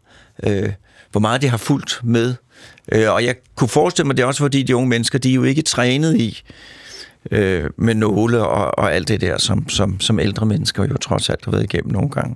[0.43, 0.69] øh,
[1.11, 2.35] hvor meget det har fulgt med.
[2.91, 5.35] Øh, og jeg kunne forestille mig, det er også fordi, de unge mennesker, de er
[5.35, 6.43] jo ikke trænet i,
[7.31, 11.29] øh, med nåle og, og alt det der, som, som, som ældre mennesker jo trods
[11.29, 12.35] alt har været igennem nogle gange.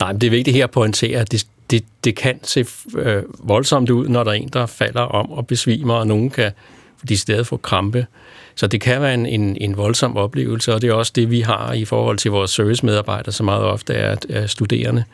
[0.00, 2.66] Nej, men det er vigtigt her at pointere, at det, det, det kan se
[2.98, 6.52] øh, voldsomt ud, når der er en, der falder om og besvimer, og nogen kan
[7.08, 8.06] de stedet få krampe.
[8.54, 11.40] Så det kan være en, en, en voldsom oplevelse, og det er også det, vi
[11.40, 15.04] har i forhold til vores servicemedarbejdere, som meget ofte er, er studerende.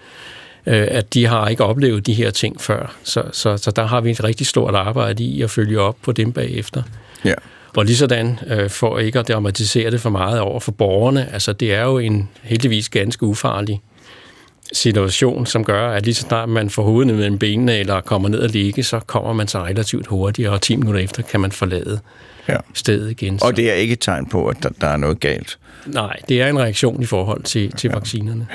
[0.67, 2.95] øh, at de har ikke oplevet de her ting før.
[3.05, 6.12] Så, så, så der har vi et rigtig stort arbejde i at følge op på
[6.12, 6.83] dem bagefter.
[7.25, 7.35] Ja.
[7.77, 11.53] Og lige sådan, øh, for ikke at dramatisere det for meget over for borgerne, altså
[11.53, 13.81] det er jo en heldigvis ganske ufarlig
[14.73, 18.39] situation, som gør, at lige så snart man får hovedet mellem benene eller kommer ned
[18.39, 22.01] og ligge, så kommer man så relativt hurtigt, og 10 minutter efter kan man forlade
[22.49, 22.57] Ja.
[22.75, 23.39] stedet igen.
[23.43, 25.59] Og det er ikke et tegn på, at der, der er noget galt.
[25.87, 28.47] Nej, det er en reaktion i forhold til, til vaccinerne.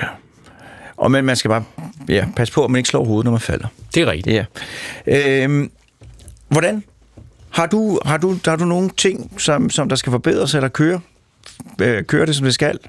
[0.97, 1.63] Og men man skal bare
[2.09, 3.67] ja, passe på, at man ikke slår hovedet, når man falder.
[3.95, 4.45] Det er rigtigt.
[5.07, 5.43] Ja.
[5.43, 5.71] Øhm,
[6.49, 6.83] hvordan?
[7.49, 10.99] Har du, har, du, har du nogle ting, som, som der skal forbedres, eller køre,
[11.81, 12.79] øh, køre det, som det skal?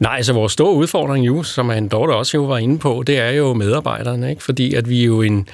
[0.00, 3.18] Nej, altså vores store udfordring jo, som en Dorte også jo var inde på, det
[3.18, 4.42] er jo medarbejderne, ikke?
[4.42, 5.48] fordi at vi jo en,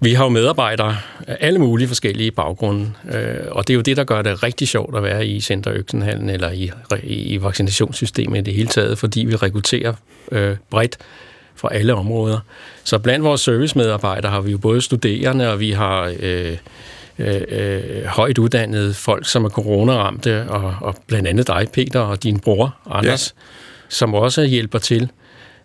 [0.00, 3.96] vi har jo medarbejdere af alle mulige forskellige baggrunde, øh, og det er jo det,
[3.96, 6.70] der gør det rigtig sjovt at være i Center Øksenhallen eller i,
[7.02, 9.94] i vaccinationssystemet i det hele taget, fordi vi rekrutterer
[10.32, 10.98] øh, bredt
[11.54, 12.38] fra alle områder.
[12.84, 16.56] Så blandt vores servicemedarbejdere har vi jo både studerende, og vi har øh,
[17.18, 22.22] øh, øh, højt uddannede folk, som er coronaramte, og, og blandt andet dig, Peter, og
[22.22, 23.42] din bror, Anders, ja.
[23.88, 25.10] som også hjælper til.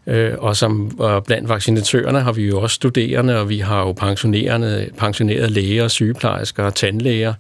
[0.08, 3.92] Øh, og som og blandt vaccinatørerne har vi jo også studerende, og vi har jo
[3.92, 7.34] pensionerede, pensionerede læger, sygeplejersker og tandlæger.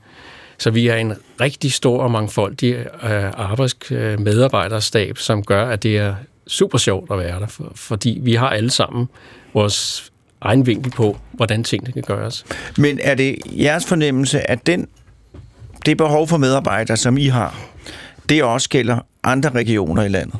[0.58, 6.15] Så vi er en rigtig stor og mangfoldig øh, arbejdsmedarbejderstab, som gør, at det er
[6.47, 9.10] super sjovt at være der, for, fordi vi har alle sammen
[9.54, 10.11] vores
[10.41, 12.45] egen vinkel på, hvordan tingene kan gøres.
[12.77, 14.88] Men er det jeres fornemmelse, at den,
[15.86, 17.60] det behov for medarbejdere, som I har,
[18.30, 20.36] det også gælder andre regioner i landet?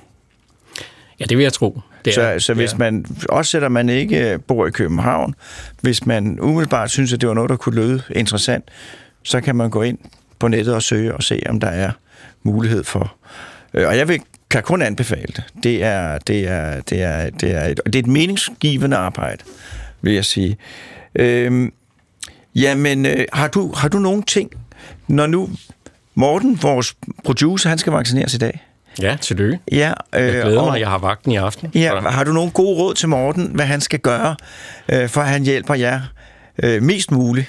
[1.19, 1.81] Ja, det vil jeg tro.
[2.05, 2.77] Det så, så hvis ja.
[2.77, 5.35] man, også selvom man ikke bor i København,
[5.81, 8.63] hvis man umiddelbart synes, at det var noget, der kunne lyde interessant,
[9.23, 9.97] så kan man gå ind
[10.39, 11.91] på nettet og søge og se, om der er
[12.43, 13.15] mulighed for.
[13.73, 15.43] Øh, Og jeg vil, kan kun anbefale det.
[15.63, 19.43] Det er, det er, det er, det er, et, det er et meningsgivende arbejde,
[20.01, 20.57] vil jeg sige.
[21.15, 21.73] Øhm,
[22.55, 24.51] jamen, øh, har, du, har du nogle ting,
[25.07, 25.49] når nu
[26.15, 28.65] Morten, vores producer, han skal vaccineres i dag?
[29.01, 29.59] Ja, tillykke.
[29.71, 31.71] Ja, øh, Jeg glæder og- mig, jeg har vagten i aften.
[31.75, 34.35] Ja, har du nogle gode råd til Morten, hvad han skal gøre,
[34.89, 36.01] øh, for at han hjælper jer
[36.63, 37.47] øh, mest muligt?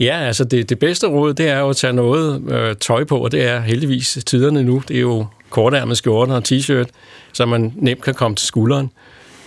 [0.00, 3.18] Ja, altså det, det bedste råd, det er jo at tage noget øh, tøj på,
[3.18, 4.82] og det er heldigvis tiderne nu.
[4.88, 6.86] Det er jo kortærmet skjorter og t-shirt,
[7.32, 8.90] så man nemt kan komme til skulderen.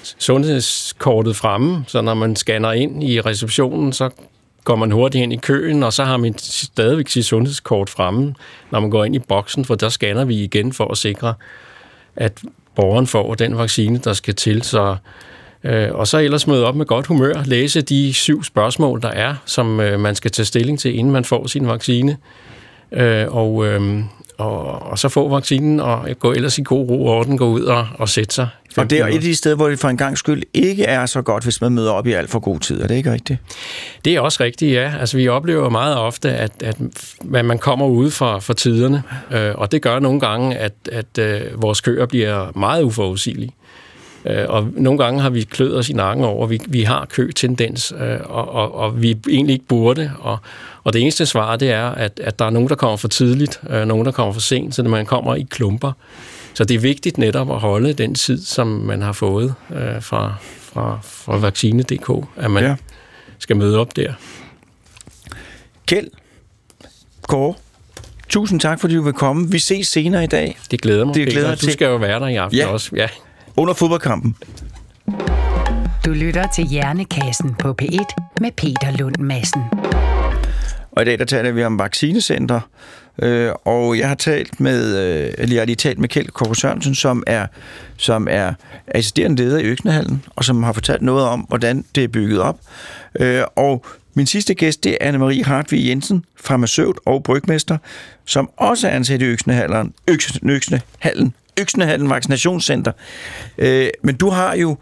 [0.03, 4.09] Sundhedskortet fremme, så når man scanner ind i receptionen, så
[4.63, 8.35] går man hurtigt ind i køen, og så har man stadigvæk sit sundhedskort fremme,
[8.71, 11.33] når man går ind i boksen, for der scanner vi igen for at sikre,
[12.15, 12.41] at
[12.75, 14.63] borgeren får den vaccine, der skal til.
[14.63, 14.95] Så,
[15.63, 19.35] øh, og så ellers møde op med godt humør, læse de syv spørgsmål, der er,
[19.45, 22.17] som øh, man skal tage stilling til, inden man får sin vaccine.
[22.91, 24.03] Øh, og, øh,
[24.39, 27.61] og, og så få vaccinen og gå ellers i god ro og orden, gå ud
[27.61, 28.47] og, og sætte sig.
[28.77, 31.05] Og det er et af de steder, hvor det for en gang skyld ikke er
[31.05, 32.81] så godt, hvis man møder op i alt for god tid.
[32.81, 33.39] Er det ikke rigtigt?
[34.05, 34.93] Det er også rigtigt, ja.
[34.99, 36.77] Altså, vi oplever meget ofte, at, at
[37.23, 41.61] man kommer ude fra, fra tiderne, øh, og det gør nogle gange, at, at øh,
[41.61, 43.51] vores køer bliver meget uforudsigelige.
[44.25, 47.93] Øh, og nogle gange har vi kløet os i nakken over, vi, vi har kø-tendens,
[47.99, 50.11] øh, og, og, og vi egentlig ikke burde.
[50.19, 50.37] Og,
[50.83, 53.59] og det eneste svar, det er, at, at der er nogen, der kommer for tidligt,
[53.69, 55.91] øh, nogen, der kommer for sent, så man kommer i klumper.
[56.53, 60.33] Så det er vigtigt netop at holde den tid, som man har fået øh, fra,
[60.61, 62.75] fra, fra vaccine.dk, at man Ja.
[63.39, 64.13] skal møde op der.
[65.87, 66.07] Kjeld,
[67.27, 67.53] Kåre,
[68.29, 69.51] tusind tak, fordi du vil komme.
[69.51, 71.67] Vi ses senere i dag Det glæder mig, Det glæder Peter.
[71.67, 72.67] Du skal jo være der i aften ja.
[72.67, 72.89] også.
[72.95, 73.07] Ja.
[73.57, 74.35] Under fodboldkampen.
[76.05, 79.61] Du lytter til Hjernekassen på P1 med Peter Lund Madsen.
[80.91, 82.59] Og i dag der taler vi om vaccinecenter,
[83.21, 86.55] øh, og jeg har talt med, øh, eller jeg har lige talt med Kjeld Kåre
[86.55, 87.47] Sørensen, som er,
[87.97, 88.53] som er
[88.87, 92.59] assisterende leder i Øknehallen, og som har fortalt noget om, hvordan det er bygget op.
[93.19, 97.77] Øh, og min sidste gæst, det er Anne-Marie Hartvig Jensen, farmaceut og brygmester,
[98.25, 102.91] som også er ansat i Øksnehallen, Øks, Øksnehallen, Øksnehallen Vaccinationscenter.
[103.57, 104.77] Øh, men du har jo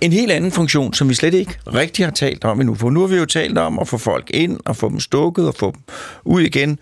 [0.00, 2.74] en helt anden funktion, som vi slet ikke rigtig har talt om endnu.
[2.74, 5.48] For nu har vi jo talt om at få folk ind, og få dem stukket,
[5.48, 5.80] og få dem
[6.24, 6.78] ud igen.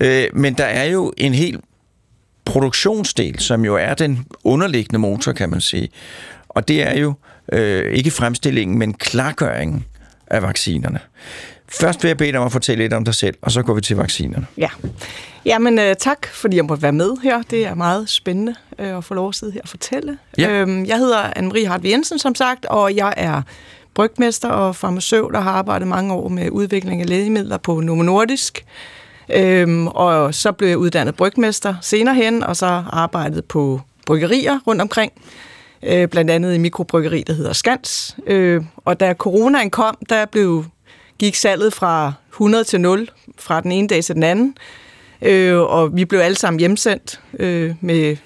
[0.00, 1.60] Øh, men der er jo en helt
[2.44, 5.88] produktionsdel, som jo er den underliggende motor, kan man sige.
[6.48, 7.14] Og det er jo
[7.52, 9.84] øh, ikke fremstillingen, men klargøringen
[10.26, 11.00] af vaccinerne.
[11.68, 13.74] Først vil jeg bede dig om at fortælle lidt om dig selv, og så går
[13.74, 14.46] vi til vaccinerne.
[14.58, 14.68] Ja.
[15.44, 17.42] Jamen, øh, tak, fordi jeg måtte være med her.
[17.50, 20.18] Det er meget spændende øh, at få lov at sidde her og fortælle.
[20.38, 20.50] Ja.
[20.50, 23.42] Øhm, jeg hedder Anne-Marie Hartvig Jensen, som sagt, og jeg er
[23.94, 28.64] brygmester og farmaceut og har arbejdet mange år med udvikling af lægemidler på Novo Nordisk.
[29.34, 34.82] Øhm, og så blev jeg uddannet brygmester senere hen, og så arbejdet på bryggerier rundt
[34.82, 35.12] omkring.
[35.82, 38.16] øh, blandt andet i mikrobryggeri, der hedder Skans.
[38.26, 40.64] Øh, og da coronaen kom, der blev,
[41.18, 44.56] gik salget fra 100 til 0 fra den ene dag til den anden,
[45.22, 48.16] øh, og vi blev alle sammen hjemsendt øh, med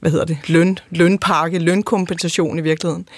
[0.00, 3.08] hvad hedder det, løn, lønpakke, lønkompensation i virkeligheden.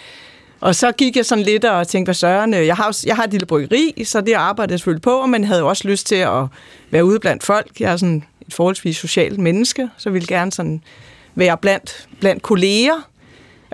[0.61, 3.25] Og så gik jeg sådan lidt og tænkte, hvad søren, øh, jeg har, jeg har
[3.25, 6.15] et lille bryggeri, så det arbejdede jeg selvfølgelig på, men havde jo også lyst til
[6.15, 6.47] at
[6.91, 7.81] være ude blandt folk.
[7.81, 10.83] Jeg er sådan et forholdsvis socialt menneske, så ville gerne sådan
[11.35, 13.09] være blandt, blandt kolleger.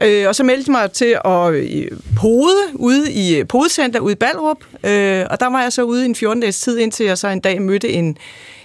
[0.03, 1.87] Øh, og så meldte jeg mig til at øh,
[2.17, 6.03] pode ude i øh, podecenter ude i Ballerup, øh, og der var jeg så ude
[6.03, 8.17] i en 14 dages tid, indtil jeg så en dag mødte en,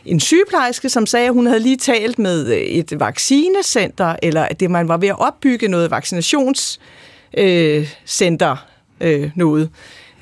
[0.05, 4.59] en sygeplejerske, som sagde, at hun havde lige talt med øh, et vaccinecenter, eller at
[4.59, 8.65] det man var ved at opbygge noget vaccinationscenter
[9.01, 9.69] øh, øh, noget.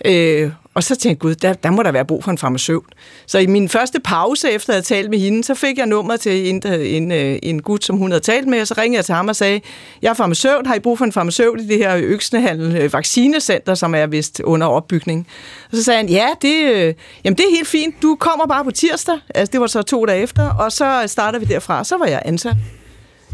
[0.05, 2.83] Øh, og så tænkte jeg, gud, der, der må der være brug for en farmaceut.
[3.25, 6.17] Så i min første pause, efter at have talt med hende, så fik jeg nummer
[6.17, 9.05] til en, en, øh, en gut, som hun havde talt med, og så ringede jeg
[9.05, 9.61] til ham og sagde,
[10.01, 13.75] jeg er farmaceut, har I brug for en farmaceut i det her Øksnehandel øh, Vaccinecenter,
[13.75, 15.27] som er vist under opbygning?
[15.71, 18.63] Og så sagde han, ja, det, øh, jamen det er helt fint, du kommer bare
[18.63, 21.97] på tirsdag, altså det var så to dage efter, og så starter vi derfra, så
[21.97, 22.55] var jeg ansat.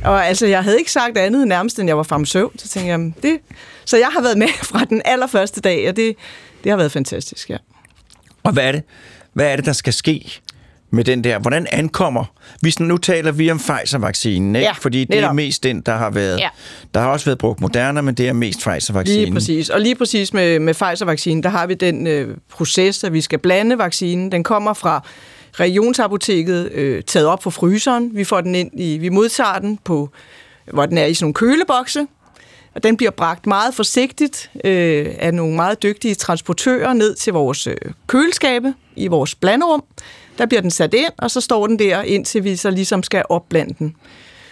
[0.03, 2.51] Og altså, jeg havde ikke sagt andet nærmest, end jeg var farmaceut.
[2.57, 3.37] Så tænkte jeg, det...
[3.85, 6.15] Så jeg har været med fra den allerførste dag, og det,
[6.63, 7.57] det har været fantastisk, ja.
[8.43, 8.83] Og hvad er det,
[9.33, 10.41] hvad er det der skal ske
[10.91, 11.39] med den der?
[11.39, 12.25] Hvordan ankommer...
[12.61, 14.67] Hvis nu taler vi om Pfizer-vaccinen, ikke?
[14.67, 15.29] Ja, fordi det netop.
[15.29, 16.39] er mest den, der har været...
[16.39, 16.49] Ja.
[16.93, 19.23] Der har også været brugt Moderna, men det er mest Pfizer-vaccinen.
[19.23, 19.69] Lige præcis.
[19.69, 23.39] Og lige præcis med, med Pfizer-vaccinen, der har vi den øh, proces, at vi skal
[23.39, 24.31] blande vaccinen.
[24.31, 25.07] Den kommer fra
[25.59, 28.11] regionsapoteket, øh, taget op fra fryseren.
[28.13, 30.09] Vi får den ind i, vi modtager den på,
[30.73, 32.07] hvor den er i sådan nogle kølebokse.
[32.75, 37.67] Og den bliver bragt meget forsigtigt øh, af nogle meget dygtige transportører ned til vores
[37.67, 37.75] øh,
[38.07, 39.83] køleskabe i vores blanderum.
[40.37, 43.23] Der bliver den sat ind, og så står den der, indtil vi så ligesom skal
[43.29, 43.95] opblande den.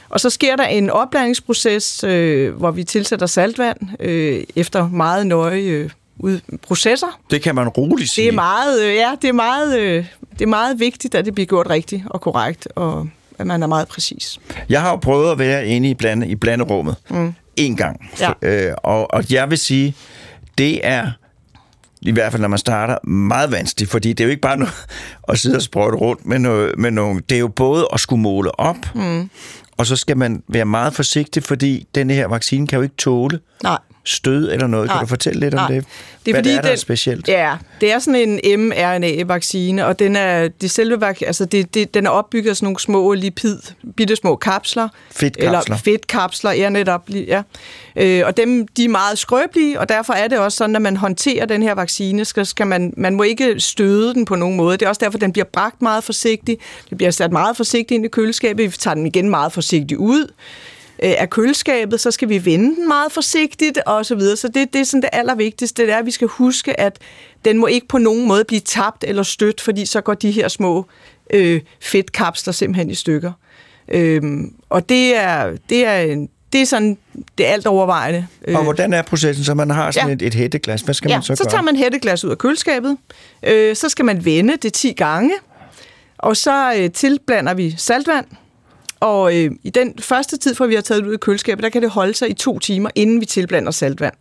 [0.10, 5.62] Og så sker der en opblandingsproces, øh, hvor vi tilsætter saltvand øh, efter meget nøje
[5.62, 7.19] øh, ud, processer.
[7.32, 8.25] Det kan man roligt sige.
[8.25, 11.34] Det er meget, øh, ja, det er meget, øh, det er meget vigtigt, at det
[11.34, 14.39] bliver gjort rigtigt og korrekt, og at man er meget præcis.
[14.69, 17.34] Jeg har jo prøvet at være inde i, blande, i blanderummet mm.
[17.56, 18.10] en gang.
[18.19, 18.32] Ja.
[18.41, 19.95] Øh, og, og jeg vil sige,
[20.58, 21.12] det er
[22.01, 24.73] i hvert fald når man starter, meget vanskeligt, fordi det er jo ikke bare noget
[25.30, 27.21] at sidde og sprøjte rundt med, noget, med nogle...
[27.30, 29.30] Det er jo både at skulle måle op, mm.
[29.77, 33.39] og så skal man være meget forsigtig, fordi den her vaccine kan jo ikke tåle
[33.63, 33.77] Nej.
[34.08, 34.89] Stød eller noget.
[34.89, 35.02] Kan Nej.
[35.02, 35.67] du fortælle lidt om Nej.
[35.67, 35.86] det?
[36.26, 37.28] Det er Hvad fordi, er der den, specielt?
[37.28, 42.06] Ja, det er sådan en mRNA-vaccine, og den er, det selve, altså det, det, den
[42.06, 43.60] er opbygget af sådan nogle små lipid,
[43.98, 44.89] bitte små kapsler.
[45.12, 45.62] Fedtkapsler.
[45.62, 47.10] Eller fedtkapsler, ja netop.
[47.10, 47.41] Ja.
[47.96, 50.98] Øh, og dem, de er meget skrøbelige, og derfor er det også sådan, at man
[50.98, 54.78] håndterer den her vaccine, skal, skal man, man må ikke støde den på nogen måde.
[54.78, 56.62] Det er også derfor, den bliver bragt meget forsigtigt.
[56.89, 58.65] Det bliver sat meget forsigtigt ind i køleskabet.
[58.65, 60.32] Vi tager den igen meget forsigtigt ud
[61.04, 64.36] øh, af køleskabet, så skal vi vende den meget forsigtigt og så videre.
[64.36, 66.98] Så det, det er sådan det allervigtigste, det er, at vi skal huske, at
[67.46, 70.48] den må ikke på nogen måde blive tabt eller stødt, fordi så går de her
[70.48, 70.86] små
[71.34, 73.32] øh, fedtkapsler simpelthen i stykker.
[73.92, 76.98] Øhm, og det er, det er, en, det er sådan
[77.38, 78.28] det alt overvejende.
[78.48, 80.14] Og hvordan er processen, så man har sådan Ja.
[80.14, 80.82] et, et hætteglas?
[80.82, 81.52] Hvad skal ja, man så, så gøre?
[81.52, 82.98] tager man hætteglas ud af køleskabet,
[83.44, 85.32] øh, så skal man vende det 10 gange,
[86.18, 88.26] og så øh, tilblander vi saltvand,
[89.00, 91.70] og øh, i den første tid, fra vi har taget det ud af køleskabet, der
[91.70, 94.14] kan det holde sig i to timer, inden vi tilblander saltvand.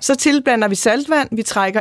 [0.00, 1.28] Så tilblander vi saltvand.
[1.32, 1.80] Vi trækker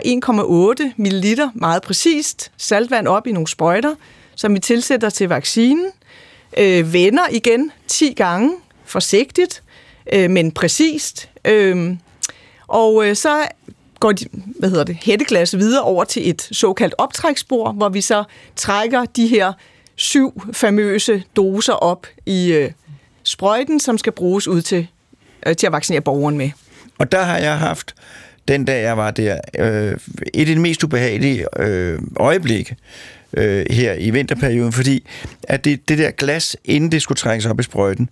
[0.80, 3.96] 1,8 ml meget præcist saltvand op i nogle sprøjter,
[4.36, 5.86] som vi tilsætter til vaccinen.
[6.58, 8.52] Øh, vender igen 10 gange,
[8.86, 9.64] forsigtigt,
[10.14, 11.30] øh, men præcist.
[11.46, 11.96] Øh,
[12.68, 13.48] og øh, så
[14.00, 14.26] går de,
[14.60, 18.24] hvad hedder det, hætteglas videre over til et såkaldt optræksbord, hvor vi så
[18.56, 19.54] trækker de her
[19.96, 22.72] syv famøse doser op i øh,
[23.24, 24.88] sprøjten, som skal bruges ud til,
[25.48, 26.50] øh, til at vaccinere borgeren med.
[26.98, 27.96] Og der har jeg haft,
[28.48, 29.98] den dag jeg var der, øh,
[30.34, 32.76] et af de mest ubehagelige øh, øjeblikke
[33.34, 35.08] øh, her i vinterperioden, fordi
[35.44, 38.10] at det, det der glas, inden det skulle trækkes op i sprøjten,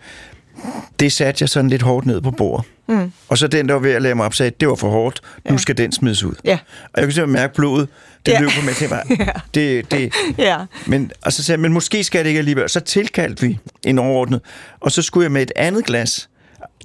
[0.99, 2.65] det satte jeg sådan lidt hårdt ned på bordet.
[2.87, 3.11] Mm.
[3.29, 5.21] Og så den, der var ved at lade mig op, sagde, det var for hårdt,
[5.49, 6.33] nu skal den smides ud.
[6.45, 6.57] Ja.
[6.83, 7.87] Og jeg kunne simpelthen mærke blodet,
[8.25, 8.39] det Ja.
[8.39, 8.75] løb på mig.
[8.75, 10.57] Tænkte bare, det, det, Ja.
[10.87, 12.69] men, og så sagde jeg, men måske skal det ikke alligevel.
[12.69, 14.41] Så tilkaldte vi en overordnet,
[14.79, 16.29] og så skulle jeg med et andet glas,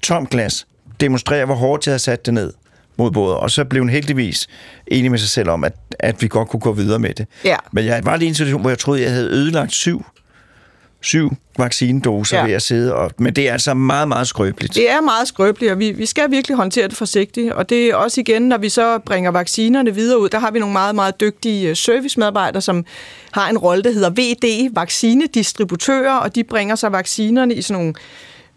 [0.02, 0.66] tom glas,
[1.00, 2.52] demonstrere, hvor hårdt jeg havde sat det ned
[2.98, 3.36] mod bordet.
[3.36, 4.48] Og så blev hun heldigvis
[4.86, 7.26] enig med sig selv om, at, at vi godt kunne gå videre med det.
[7.44, 7.56] Ja.
[7.72, 10.04] Men jeg var lige i en situation, hvor jeg troede, jeg havde ødelagt syv,
[11.06, 12.44] syv vaccinedoser Ja.
[12.44, 12.94] ved at sidde.
[12.94, 14.74] Og, men det er altså meget, meget skrøbeligt.
[14.74, 17.52] Det er meget skrøbeligt, og vi, vi skal virkelig håndtere det forsigtigt.
[17.52, 20.58] Og det er også igen, når vi så bringer vaccinerne videre ud, der har vi
[20.58, 22.84] nogle meget, meget dygtige øh, servicemedarbejdere, som
[23.32, 27.94] har en rolle, der hedder VD, vaccinedistributører, og de bringer så vaccinerne i sådan nogle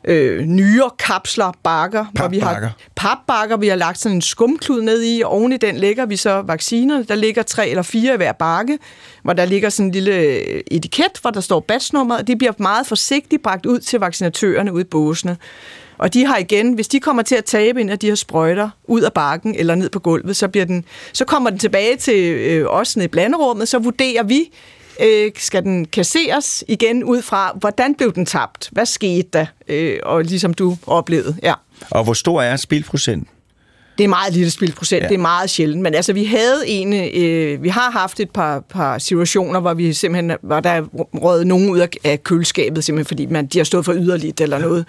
[0.10, 2.68] øh, nyere kapsler, bakker, hvor vi Papbakker.
[2.68, 6.06] har papbakker, vi har lagt sådan en skumklud ned i, og oven i den lægger
[6.06, 7.04] vi så vacciner.
[7.04, 8.80] Der ligger tre eller fire i hver bakke,
[9.24, 12.54] hvor der ligger sådan en lille øh, etiket, hvor der står batchnummer, og det bliver
[12.58, 15.38] meget forsigtigt bragt ud til vaccinatørerne ude i båsene.
[15.98, 18.70] Og de har igen, hvis de kommer til at tabe en af de her sprøjter
[18.88, 22.34] ud af bakken eller ned på gulvet, så, bliver den, så kommer den tilbage til
[22.34, 24.52] øh, os nede i blanderummet, så vurderer vi,
[25.00, 28.70] øh, skal den kasseres igen ud fra, hvordan blev den tabt?
[28.72, 29.46] Hvad skete der?
[29.68, 31.54] Øh, og ligesom du oplevede, ja.
[31.90, 33.28] Og hvor stor er spilprocenten?
[34.00, 35.08] Det er meget lille spildprocent, Ja.
[35.08, 35.82] det er meget sjældent.
[35.82, 39.94] Men altså, vi havde en, øh, vi har haft et par, par situationer, hvor vi
[39.94, 43.64] simpelthen, hvor der er røget nogen ud af, af køleskabet, simpelthen fordi man, de har
[43.64, 44.86] stået for yderligt eller noget.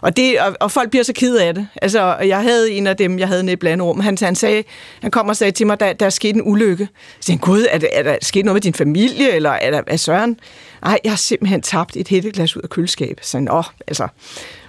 [0.00, 1.68] Og, det, og, og folk bliver så ked af det.
[1.82, 4.64] Altså, og jeg havde en af dem, jeg havde nede i blanderum, han, han sagde,
[5.02, 6.88] han kom og sagde til mig, der, der er sket en ulykke.
[7.20, 9.82] Så jeg gud, er, der, er der sket noget med din familie, eller er der
[9.86, 10.40] er Søren?
[10.82, 13.26] Nej, jeg har simpelthen tabt et hætteglas ud af køleskabet.
[13.26, 14.08] Så åh, altså,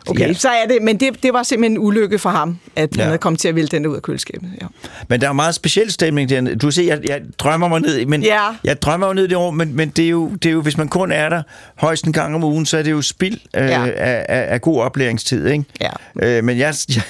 [0.08, 0.34] okay, Ja.
[0.34, 3.02] så er det, men det, det var simpelthen en ulykke for ham, at Ja.
[3.02, 4.50] han havde kommet til at vælte den der ud af køleskabet.
[4.62, 4.68] Ja.
[5.08, 6.56] Men der er meget speciel stemning dernede.
[6.56, 8.40] Du ser, jeg, jeg drømmer mig ned, men Ja.
[8.64, 10.62] jeg drømmer mig ned i det rum, men, men det, er jo, det er jo,
[10.62, 11.44] hvis man kun er der
[11.76, 13.88] højst en gang om ugen, så er det jo spild øh, Ja.
[13.88, 15.64] af, af, af god oplæringstid, ikke?
[15.82, 16.38] Ja.
[16.38, 17.02] Øh, men jeg, jeg,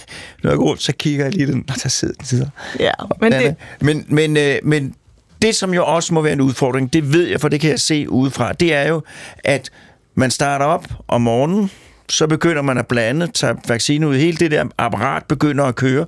[0.44, 2.48] når jeg går rundt, så kigger jeg lige den, og der sidder den sidder.
[2.80, 4.94] Ja, men Den det, men, men, øh, men
[5.42, 7.80] det, som jo også må være en udfordring, det ved jeg, for det kan jeg
[7.80, 9.02] se udefra, det er jo,
[9.44, 9.70] at
[10.16, 11.72] man starter op om morgenen,
[12.10, 16.06] så begynder man at blande, tage vaccine ud, hele det der apparat begynder at køre,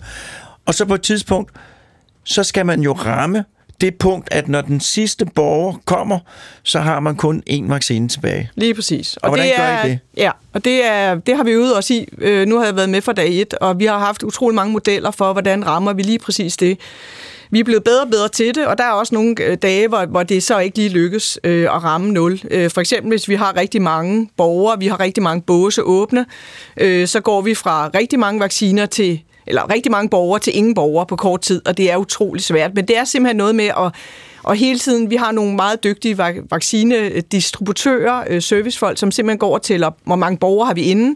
[0.66, 1.52] og så på et tidspunkt,
[2.24, 3.46] så skal man jo ramme
[3.82, 6.20] det punkt, at når den sidste borger kommer,
[6.64, 8.52] så har man kun én vaccine tilbage.
[8.56, 9.18] lige præcis.
[9.18, 10.00] Og hvordan det gør I er, det?
[10.18, 12.08] Ja, og det, er, det har vi øvet os i.
[12.18, 14.74] Øh, nu har jeg været med fra dag et, og vi har haft utrolig mange
[14.74, 16.78] modeller for, hvordan rammer vi lige præcis det.
[17.52, 19.88] Vi er blevet bedre og bedre til det, og der er også nogle øh, dage,
[19.88, 22.42] hvor, hvor det så ikke lige lykkes øh, at ramme 0.
[22.52, 26.26] Øh, for eksempel, hvis vi har rigtig mange borgere, vi har rigtig mange båse åbne,
[26.78, 30.74] øh, så går vi fra rigtig mange vacciner til eller rigtig mange borgere til ingen
[30.74, 32.72] borgere på kort tid, og det er utrolig svært.
[32.76, 33.96] Men det er simpelthen noget med at
[34.44, 36.18] og hele tiden, vi har nogle meget dygtige
[36.52, 41.16] vaccinedistributører, øh, servicefolk, som simpelthen går og tæller, hvor mange borgere har vi inde,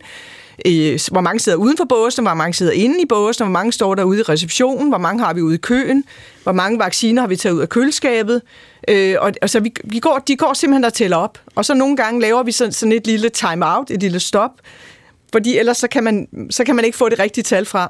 [0.65, 3.71] øh, hvor mange sidder uden for båsen, hvor mange sidder inde i båsen, hvor mange
[3.71, 6.03] står derude i receptionen, hvor mange har vi ude i køen,
[6.43, 8.41] hvor mange vacciner har vi taget ud af køleskabet.
[8.87, 11.39] Øh, og altså, vi, vi går, de går simpelthen og tæller op.
[11.55, 14.51] Og så nogle gange laver vi sådan, sådan et lille time-out, et lille stop,
[15.31, 17.89] fordi ellers så kan, man, så kan man ikke få det rigtige tal frem.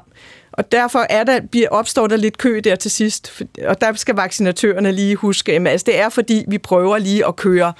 [0.52, 4.14] Og derfor er der, bliver, opstår der lidt kø der til sidst, og der skal
[4.14, 7.72] vaccinatørerne lige huske, at altså, det er fordi, vi prøver lige at køre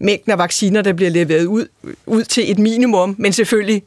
[0.00, 1.66] mængden af vacciner, der bliver leveret ud,
[2.06, 3.82] ud til et minimum, men selvfølgelig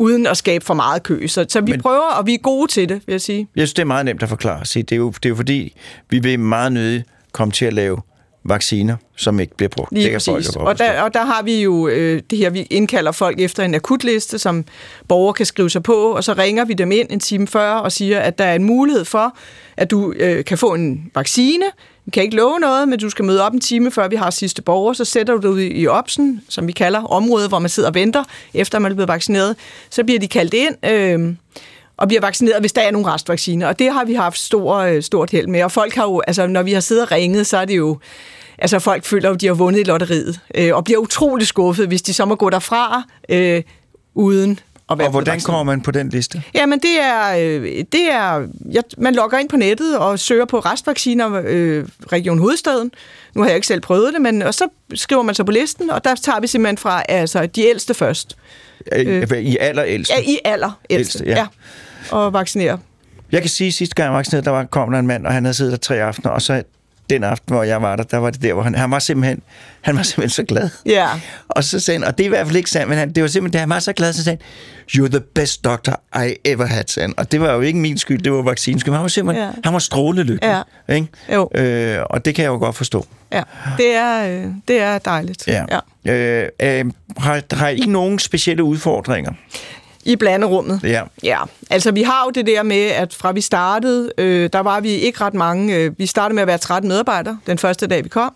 [0.00, 1.26] uden at skabe for meget kø.
[1.26, 3.48] Så, så vi Men- prøver, og vi er gode til det, vil jeg sige.
[3.56, 4.64] Jeg synes, det er meget nemt at forklare.
[4.66, 5.74] Se, det, er jo, det er jo fordi,
[6.10, 7.98] vi vil meget nødig komme til at lave
[8.44, 9.92] vacciner, som ikke bliver brugt.
[9.92, 12.66] Lige det kan folk Og der, og der har vi jo øh, det her, vi
[12.70, 14.64] indkalder folk efter en akutliste, som
[15.08, 17.92] borgere kan skrive sig på, og så ringer vi dem ind en time før og
[17.92, 19.36] siger, at der er en mulighed for,
[19.76, 21.64] at du øh, kan få en vaccine.
[22.04, 24.30] Vi kan ikke love noget, men du skal møde op en time før vi har
[24.30, 27.58] sidste borger, så sætter du dig ud i, i opsen, som vi kalder området, hvor
[27.58, 28.24] man sidder og venter,
[28.54, 29.56] efter man er blevet vaccineret.
[29.90, 31.34] Så bliver de kaldt ind, øh,
[32.00, 33.66] og bliver vaccineret, hvis der er nogle restvacciner.
[33.66, 35.62] Og det har vi haft stor, øh, stort held med.
[35.62, 37.98] Og folk har jo, altså når vi har siddet og ringet, så er det jo,
[38.58, 41.86] altså folk føler jo, at de har vundet i lotteriet, øh, og bliver utrolig skuffet,
[41.86, 43.62] hvis de så må gå derfra, øh,
[44.14, 46.42] uden at være Og hvordan blevet kommer man på den liste?
[46.54, 50.58] Jamen, det er, øh, det er ja, man logger ind på nettet og søger på
[50.58, 52.90] restvacciner øh, Region Hovedstaden.
[53.34, 55.90] Nu har jeg ikke selv prøvet det, men og så skriver man sig på listen,
[55.90, 58.36] og der tager vi simpelthen fra altså, de ældste først.
[58.92, 59.30] Øh.
[59.38, 60.14] I aller ældste.
[60.14, 61.18] Ja, i aller ældste.
[61.18, 61.38] Ældste, ja.
[61.38, 61.46] ja.
[62.10, 62.78] Og vaccinere.
[63.32, 65.26] Jeg kan sige, at sidste gang jeg var vaccineret, der var, kom der en mand,
[65.26, 66.62] og han havde siddet der tre aftener, og så
[67.10, 69.42] den aften, hvor jeg var der, der var det der, hvor han, han var simpelthen,
[69.80, 70.68] han var simpelthen så glad.
[70.86, 71.08] Ja.
[71.48, 73.22] Og så sagde han, og det er i hvert fald ikke sandt, men han, det
[73.22, 76.34] var simpelthen, det han var så glad, så sagde han, you're the best doctor I
[76.44, 77.12] ever had, sagde.
[77.16, 78.90] Og det var jo ikke min skyld, det var vaccinens skyld.
[78.90, 79.52] men Han var simpelthen, Ja.
[79.64, 80.62] han var strålelykkelig.
[80.88, 80.94] Ja.
[80.94, 81.08] Ikke?
[81.32, 81.50] Jo.
[81.54, 83.06] Øh, og det kan jeg jo godt forstå.
[83.32, 83.42] Ja,
[83.76, 85.46] det er, øh, det er dejligt.
[85.48, 85.64] Ja.
[86.04, 86.12] ja.
[86.12, 86.84] Øh, øh,
[87.18, 89.32] har, har I nogen specielle udfordringer?
[90.04, 90.80] I blanderummet.
[90.82, 91.02] Ja.
[91.22, 91.38] Ja,
[91.70, 94.88] altså vi har jo det der med, at fra vi startede, øh, der var vi
[94.88, 95.76] ikke ret mange.
[95.76, 98.34] Øh, vi startede med at være 13 medarbejdere den første dag, vi kom,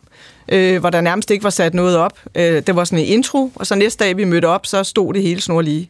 [0.49, 2.19] øh, hvor der nærmest ikke var sat noget op.
[2.35, 5.15] Øh, det var sådan en intro, og så næste dag, vi mødte op, så stod
[5.15, 5.89] det hele snorlige.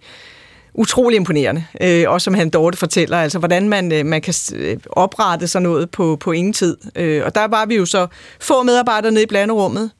[0.75, 1.65] Utrolig imponerende.
[1.81, 5.63] Øh, også som han Dorte fortæller, altså hvordan man, øh, man kan øh, oprette sådan
[5.63, 6.77] noget på, på ingen tid.
[6.97, 8.07] Øh, og der var vi jo så
[8.41, 9.91] få medarbejdere nede i blanderummet,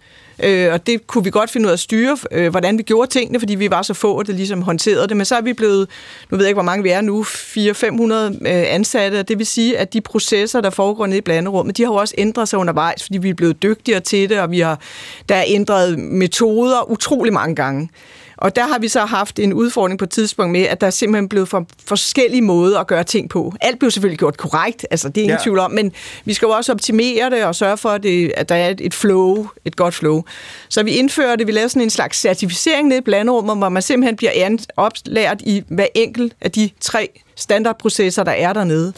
[0.43, 3.11] Øh, og det kunne vi godt finde ud af at styre, øh, hvordan vi gjorde
[3.11, 5.17] tingene, fordi vi var så få, at det ligesom håndterede det.
[5.17, 5.89] Men så er vi blevet,
[6.31, 9.47] nu ved jeg ikke, hvor mange vi er nu, 400-500 øh, ansatte, og det vil
[9.47, 12.59] sige, at de processer, der foregår nede i blanderummet, de har jo også ændret sig
[12.59, 14.81] undervejs, fordi vi er blevet dygtigere til det, og vi har,
[15.29, 17.89] der er ændret metoder utrolig mange gange.
[18.37, 20.91] Og der har vi så haft en udfordring på et tidspunkt med, at der er
[20.91, 23.55] simpelthen blevet for forskellige måder at gøre ting på.
[23.61, 25.43] Alt blev selvfølgelig gjort korrekt, altså det er ingen ja.
[25.43, 25.93] tvivl om, men
[26.25, 28.95] vi skal jo også optimere det og sørge for, at, det, at der er et
[28.95, 30.23] flow, et godt flow.
[30.69, 34.17] Så vi indførte, vi lavede sådan en slags certificering nede i blanderummet, hvor man simpelthen
[34.17, 38.93] bliver oplært i hver enkelt af de tre standardprocesser, der er dernede,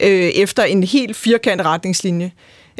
[0.00, 2.32] øh, efter en helt firkantet retningslinje.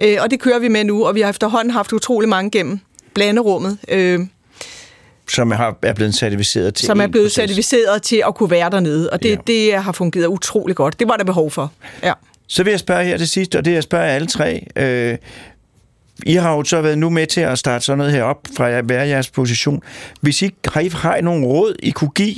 [0.03, 2.81] Øh, og det kører vi med nu, og vi har efterhånden haft utrolig mange gennem
[3.15, 3.79] blanderummet.
[3.89, 4.21] Øh,
[5.31, 7.35] som har, er blevet certificeret til Som er blevet proces.
[7.35, 9.37] certificeret til at kunne være dernede, og det, ja.
[9.47, 11.01] det har fungeret utrolig godt.
[11.01, 11.73] Det var der behov for,
[12.03, 12.13] ja.
[12.47, 14.67] Så vil jeg spørge her til sidst, og det jeg spørger alle tre.
[14.77, 15.19] Øh,
[16.27, 18.81] I har jo så været nu med til at starte sådan noget her op fra
[18.81, 19.83] hver jeres position.
[20.21, 22.37] Hvis I har, har I nogle råd, I kunne give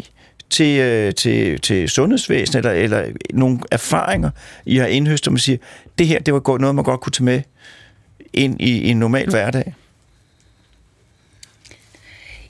[0.51, 4.31] til, øh, til, til sundhedsvæsenet, eller, eller nogle erfaringer,
[4.67, 5.59] I har indhøstet, man siger,
[5.99, 7.43] det her, det var noget, man godt kunne tage med
[8.33, 9.75] ind i, i en normal hverdag?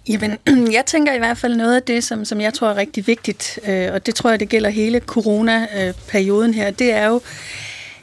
[0.09, 0.39] Jamen,
[0.77, 3.59] jeg tænker i hvert fald noget af det, som, som jeg tror er rigtig vigtigt,
[3.69, 7.21] øh, og det tror jeg, det gælder hele corona-perioden her, det er jo,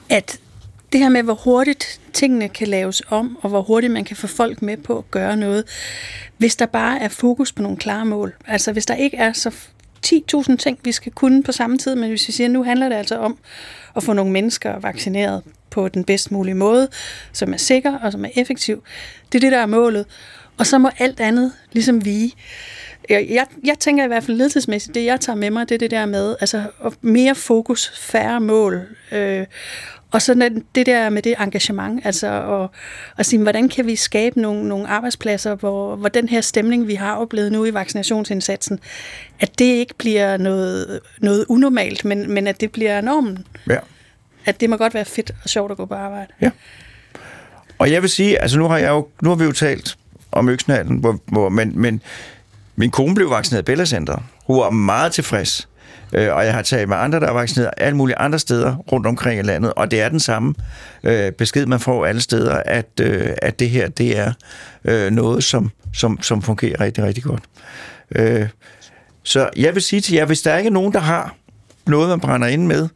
[0.10, 0.40] at
[0.92, 4.28] det her med, hvor hurtigt tingene kan laves om, og hvor hurtigt man kan få
[4.28, 5.64] folk med på at gøre noget,
[6.38, 8.36] hvis der bare er fokus på nogle klare mål.
[8.48, 9.56] Altså hvis der ikke er så
[10.06, 12.90] 10.000 ting, vi skal kunne på samme tid, men hvis vi siger, at nu handler
[12.90, 13.38] det altså om
[13.96, 16.88] at få nogle mennesker vaccineret på den bedst mulige måde,
[17.32, 18.84] som er sikker og som er effektiv.
[19.32, 20.06] Det er det, der er målet.
[20.58, 22.34] Og så må alt andet ligesom vige.
[23.10, 25.92] Jeg, jeg, tænker i hvert fald ledelsesmæssigt, det jeg tager med mig, det er det
[25.92, 26.64] der med altså,
[27.02, 28.82] mere fokus, færre mål.
[29.12, 29.46] Øh,
[30.12, 32.28] og så det der med det engagement, altså
[32.64, 32.70] at,
[33.18, 36.96] at sige, hvordan kan vi skabe nogle, nogle arbejdspladser, hvor, hvor den her stemning, vi
[36.96, 38.80] har oplevet nu i vaccinationsindsatsen,
[39.40, 43.46] at det ikke bliver noget, noget unormalt, men, men at det bliver normen.
[43.70, 43.78] Ja.
[44.46, 46.34] At det må godt være fedt og sjovt at gå på arbejde.
[46.42, 46.50] Ja.
[47.78, 49.98] Og jeg vil sige, altså nu har, jeg jo, nu har vi jo talt
[50.32, 52.02] om øksenhallen, hvor, hvor, men, men
[52.76, 54.24] min kone blev vaccineret i Bella Center.
[54.48, 55.68] Hun var meget tilfreds.
[56.14, 59.08] Øh, og jeg har talt med andre, der er vaccineret alle mulige andre steder rundt
[59.08, 60.54] omkring i landet, og det er den samme
[61.04, 64.34] øh, besked, man får alle steder, at, øh, at det her, det er
[64.86, 67.44] øh, noget, som, som, som fungerer rigtig, rigtig godt.
[68.16, 68.48] Øh,
[69.24, 71.36] så jeg vil sige til jer, hvis der ikke er nogen, der har
[71.88, 72.88] noget, man brænder ind med,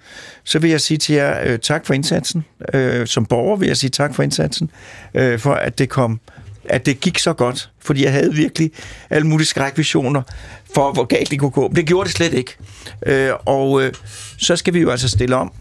[0.44, 2.46] så vil jeg sige til jer øh, tak for indsatsen.
[2.74, 4.72] Øh, som borger vil jeg sige tak for indsatsen,
[5.14, 6.20] øh, for at det kom
[6.66, 8.72] at det gik så godt, fordi jeg havde virkelig
[9.09, 10.22] alle mulige skrækvisioner
[10.76, 11.68] for, hvor galt det kunne gå.
[11.68, 12.55] Men det gjorde det slet ikke.
[13.05, 13.93] Øh, og øh,
[14.38, 15.51] så skal vi jo altså stille om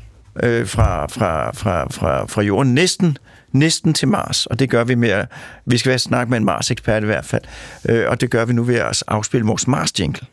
[0.43, 3.19] øh, fra, fra, fra, fra, fra jorden næsten
[3.53, 5.25] næsten til Mars, og det gør vi med,
[5.67, 7.43] vi skal være snakke med en Mars-ekspert i hvert fald,
[7.89, 10.27] øh, og det gør vi nu ved at afspille vores Mars-jingle.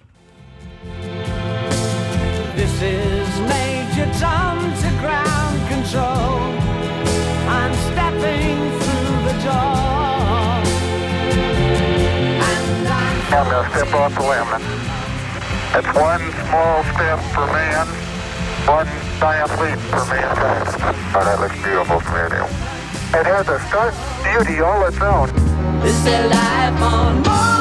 [2.57, 3.07] This is
[13.38, 13.50] I'm...
[13.52, 14.50] Going to step off the limb.
[15.78, 17.88] It's one small step for man,
[18.66, 18.88] one
[19.20, 20.68] giant leap for mankind.
[21.14, 22.50] Oh, that looks beautiful from here, Neil.
[23.20, 25.30] It has a stark beauty all its own.
[25.86, 27.58] Is there life on Mars?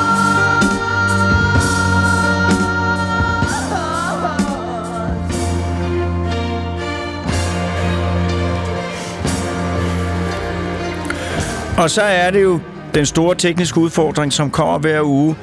[11.79, 12.61] Og så er det jo
[12.95, 15.37] den store tekniske udfordring, som kommer hver uge,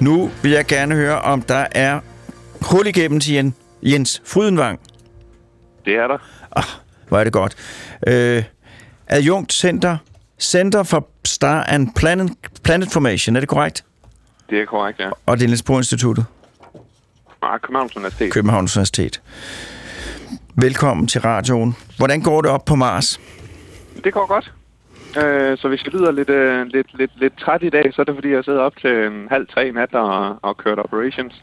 [0.00, 2.00] nu vil jeg gerne høre, om der er
[2.62, 4.80] hul igennem til Jens Frydenvang.
[5.84, 6.18] Det er der.
[6.56, 6.64] Ah,
[7.08, 7.56] hvor er det godt.
[8.06, 8.44] Øh,
[9.06, 9.96] Adjunkt Center,
[10.40, 12.32] Center for Star and Planet,
[12.64, 13.84] Planet Formation, er det korrekt?
[14.50, 15.10] Det er korrekt, ja.
[15.26, 16.24] Og det er Niels Bohr Instituttet?
[17.42, 18.32] Nej, Københavns Universitet.
[18.32, 19.22] Københavns Universitet.
[20.54, 21.76] Velkommen til radioen.
[21.96, 23.20] Hvordan går det op på Mars?
[24.04, 24.52] Det går godt.
[25.18, 28.04] Øh, så hvis jeg lyder lidt, øh, lidt, lidt, lidt træt i dag, så er
[28.04, 31.34] det fordi, jeg sidder op til en halv tre nat og, og kørt operations.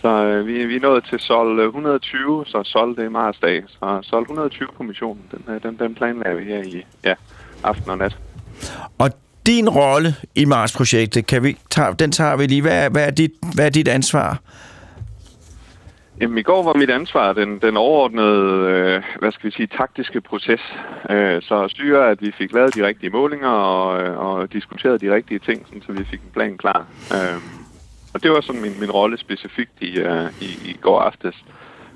[0.00, 3.38] Så øh, vi, vi er nået til sol 120, øh, så sol det er Mars
[3.42, 3.62] dag.
[3.68, 7.14] Så sol 120 på missionen, den, øh, den, den planlægger vi her i ja,
[7.64, 8.16] aften og nat.
[8.98, 9.10] Og
[9.46, 12.62] din rolle i Mars-projektet, kan vi, tager, den tager vi lige.
[12.62, 14.40] Hvad hvad, er dit, hvad er dit ansvar?
[16.20, 20.20] Jamen, i går var mit ansvar den, den overordnede, øh, hvad skal vi sige, taktiske
[20.20, 20.60] proces.
[21.10, 25.14] Øh, så styre, at vi fik lavet de rigtige målinger og, øh, og diskuteret de
[25.14, 26.86] rigtige ting, sådan, så vi fik en plan klar.
[27.12, 27.40] Øh,
[28.14, 31.34] og det var sådan min, min rolle specifikt i, øh, i, i går aftes.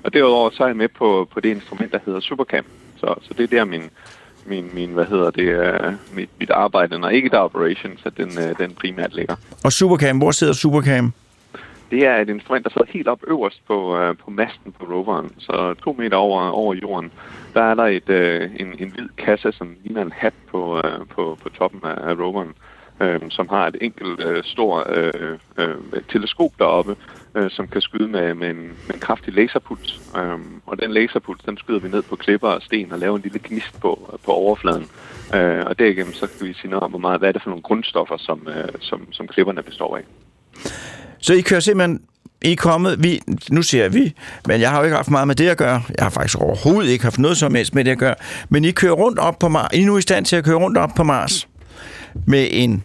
[0.03, 2.65] Og derudover så er jeg med på, på det instrument, der hedder Supercam.
[2.97, 3.83] Så, så det er der min,
[4.45, 8.17] min, min hvad hedder det, øh, mit, mit arbejde, når ikke der er operations, at
[8.17, 9.35] den, øh, den primært ligger.
[9.63, 11.13] Og Supercam, hvor sidder Supercam?
[11.91, 15.31] Det er et instrument, der sidder helt op øverst på, øh, på masten på roveren,
[15.37, 17.11] så to meter over, over jorden.
[17.53, 21.07] Der er der et, øh, en, en hvid kasse, som ligner en hat på, øh,
[21.15, 22.53] på, på toppen af, af roveren.
[23.01, 25.75] øh, som har et enkelt øh, stor øh, øh,
[26.09, 26.95] teleskop deroppe,
[27.35, 30.01] øh, som kan skyde med, med, en, med en kraftig laserpuls.
[30.17, 33.21] Øh, og den laserpuls, den skyder vi ned på klipper og sten og laver en
[33.21, 34.85] lille gnist på, på overfladen.
[35.35, 37.49] Øh, og derigennem så kan vi sige noget om, hvor meget, hvad er det for
[37.49, 40.03] nogle grundstoffer, som, øh, som, som klipperne består af.
[41.21, 42.01] Så I kører simpelthen
[42.41, 44.13] I er kommet, vi, nu siger jeg vi,
[44.47, 45.83] men jeg har jo ikke haft meget med det at gøre.
[45.97, 48.15] Jeg har faktisk overhovedet ikke haft noget som helst med det at gøre.
[48.49, 49.69] Men I kører rundt op på Mars.
[49.73, 51.47] I er nu i stand til at køre rundt op på Mars
[52.27, 52.83] med en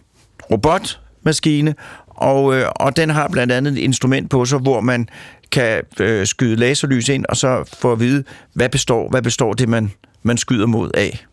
[0.51, 1.75] robotmaskine,
[2.07, 5.09] og, øh, og den har blandt andet et instrument på sig, hvor man
[5.51, 8.23] kan øh, skyde laserlys ind, og så få at vide,
[8.53, 9.91] hvad består, hvad består det, man,
[10.23, 11.25] man skyder mod af.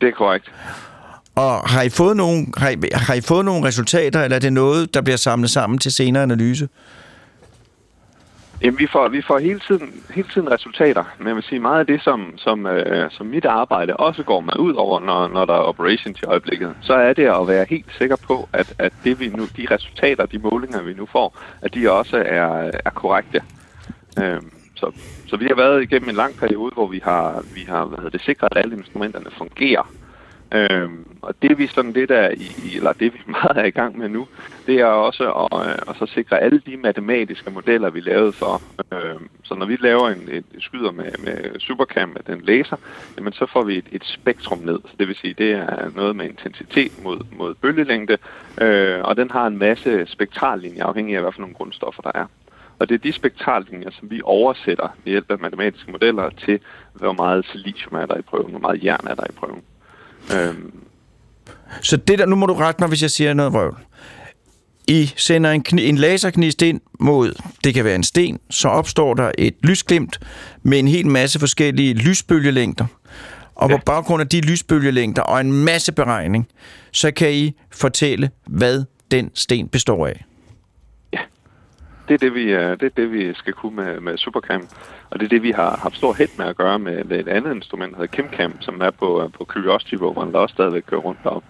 [0.00, 0.52] Det er korrekt.
[1.38, 4.52] Og har I, fået nogle, har, I, har I fået nogle resultater, eller er det
[4.52, 6.68] noget, der bliver samlet sammen til senere analyse?
[8.62, 11.80] Jamen, vi får, vi får hele, tiden, hele tiden resultater, men jeg vil sige, meget
[11.80, 15.44] af det, som, som, øh, som mit arbejde også går med ud over, når, når
[15.44, 18.92] der er operation til øjeblikket, så er det at være helt sikker på, at, at
[19.04, 22.90] det, vi nu, de resultater, de målinger, vi nu får, at de også er, er
[22.90, 23.42] korrekte.
[24.18, 24.40] Øh,
[24.74, 24.92] så,
[25.26, 28.10] så vi har været igennem en lang periode, hvor vi har, vi har hvad hedder
[28.10, 29.92] det, sikret, at alle instrumenterne fungerer.
[30.52, 33.98] Øhm, og det vi sådan lidt er i, eller det vi meget er i gang
[33.98, 34.28] med nu,
[34.66, 38.62] det er også at, øh, at så sikre alle de matematiske modeller, vi lavede for.
[38.92, 42.76] Øhm, så når vi laver en, et skyder med, med Supercam, med den laser,
[43.16, 44.80] jamen så får vi et, et spektrum ned.
[44.84, 48.18] Så det vil sige, det er noget med intensitet mod, mod bølgelængde,
[48.60, 52.26] øh, og den har en masse spektrallinjer, afhængig af, hvad for nogle grundstoffer der er.
[52.78, 56.60] Og det er de spektrallinjer, som vi oversætter ved hjælp af matematiske modeller til,
[56.92, 59.62] hvor meget silicium er der i prøven, hvor meget jern er der i prøven.
[60.36, 60.72] Øhm.
[61.82, 63.76] Så det der, nu må du rette mig, hvis jeg siger noget vrøvl.
[64.88, 69.14] I sender en, kni, en laserknist ind mod, det kan være en sten, så opstår
[69.14, 70.18] der et lysglimt
[70.62, 72.86] med en hel masse forskellige lysbølgelængder.
[73.54, 73.76] Og ja.
[73.76, 76.48] på baggrund af de lysbølgelængder og en masse beregning,
[76.92, 80.24] så kan I fortælle, hvad den sten består af.
[81.12, 81.18] Ja,
[82.08, 84.68] det er det, vi, det, er det, vi skal kunne med, med Supercam.
[85.10, 87.28] Og det er det, vi har haft stor held med at gøre med, med et
[87.28, 91.00] andet instrument, der hedder KimCam, som er på, øh, på Curiosity-roveren, der også stadigvæk kører
[91.00, 91.48] rundt deroppe.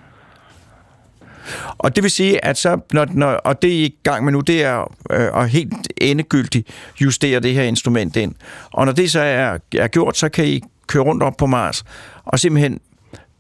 [1.79, 4.41] Og det vil sige, at så, når, når, og det er i gang med nu,
[4.41, 6.69] det er øh, at helt endegyldigt
[7.01, 8.35] justere det her instrument ind.
[8.73, 11.85] Og når det så er, er gjort, så kan I køre rundt op på Mars
[12.25, 12.81] og simpelthen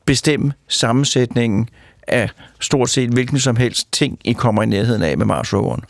[0.06, 1.68] bestemme sammensætningen
[2.08, 5.84] af stort set hvilken som helst ting, I kommer i nærheden af med Mars-roveren.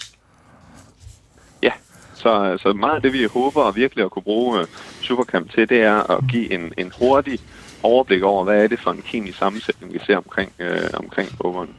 [2.19, 4.67] Så, så meget af det, vi håber virkelig at kunne bruge øh,
[5.01, 7.39] Supercamp til, det er at give en, en hurtig
[7.83, 11.71] overblik over, hvad er det for en kemisk sammensætning, vi ser omkring, øh, omkring roveren.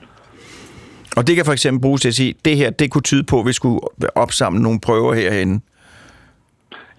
[1.18, 3.40] Og det kan for eksempel bruges til at sige, det her, det kunne tyde på,
[3.40, 3.80] at vi skulle
[4.16, 5.62] opsamle nogle prøver herhen.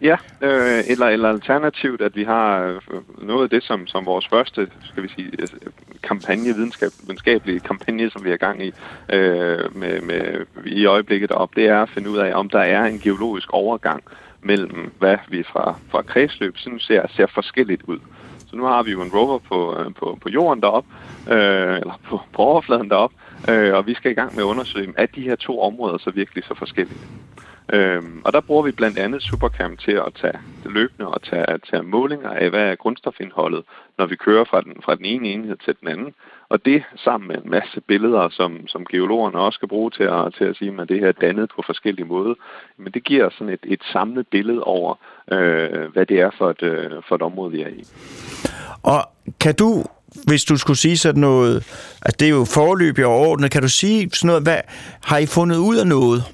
[0.03, 2.81] Ja, øh, eller, eller alternativt, at vi har øh,
[3.23, 5.49] noget af det, som, som vores første skal vi sige, øh,
[6.03, 8.73] kampagne, videnskab, videnskabelige kampagne, som vi er i gang i
[9.13, 12.85] øh, med, med, i øjeblikket op, det er at finde ud af, om der er
[12.85, 14.03] en geologisk overgang
[14.43, 17.99] mellem, hvad vi fra, fra kredsløb synes ser, ser forskelligt ud.
[18.51, 20.85] Så nu har vi jo en rover på, øh, på, på jorden derop,
[21.31, 23.13] øh, eller på, på overfladen derop,
[23.51, 26.11] øh, og vi skal i gang med at undersøge, er de her to områder så
[26.11, 27.01] virkelig så forskellige?
[27.73, 31.83] Øhm, og der bruger vi blandt andet Supercam til at tage løbende og tage, tage
[31.83, 33.65] målinger af, hvad er grundstofindholdet,
[33.99, 36.15] når vi kører fra den, fra den ene enhed til den anden.
[36.49, 40.35] Og det sammen med en masse billeder, som, som geologerne også skal bruge til at,
[40.39, 42.35] til at sige, at det her er dannet på forskellige måder.
[42.77, 44.95] Men det giver sådan et, et samlet billede over,
[45.33, 47.85] øh, hvad det er for et, øh, for et område, vi er i.
[48.83, 49.01] Og
[49.41, 49.85] kan du
[50.27, 51.67] hvis du skulle sige sådan noget,
[52.03, 54.61] at det er jo forløb i overordnet, kan du sige sådan noget, hvad,
[55.03, 56.25] har I fundet ud af noget?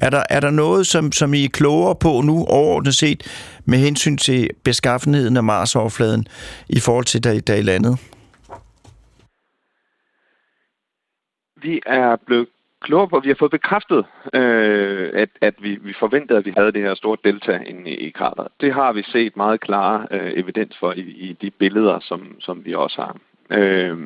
[0.00, 3.20] Er der, er der noget, som, som I er klogere på nu overordnet set
[3.64, 6.26] med hensyn til beskaffenheden af Mars-overfladen
[6.68, 7.96] i forhold til da, da i landede?
[11.62, 12.46] Vi er blevet
[12.80, 14.04] klogere på, vi har fået bekræftet,
[14.34, 17.94] øh, at, at vi, vi forventede, at vi havde det her store delta inde i,
[17.94, 18.48] i krateret.
[18.60, 22.64] Det har vi set meget klare øh, evidens for i, i de billeder, som, som
[22.64, 23.16] vi også har.
[23.50, 23.98] Øh,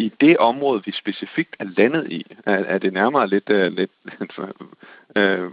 [0.00, 3.90] i det område, vi specifikt er landet i, er, er det nærmere lidt, uh, lidt,
[5.16, 5.52] uh,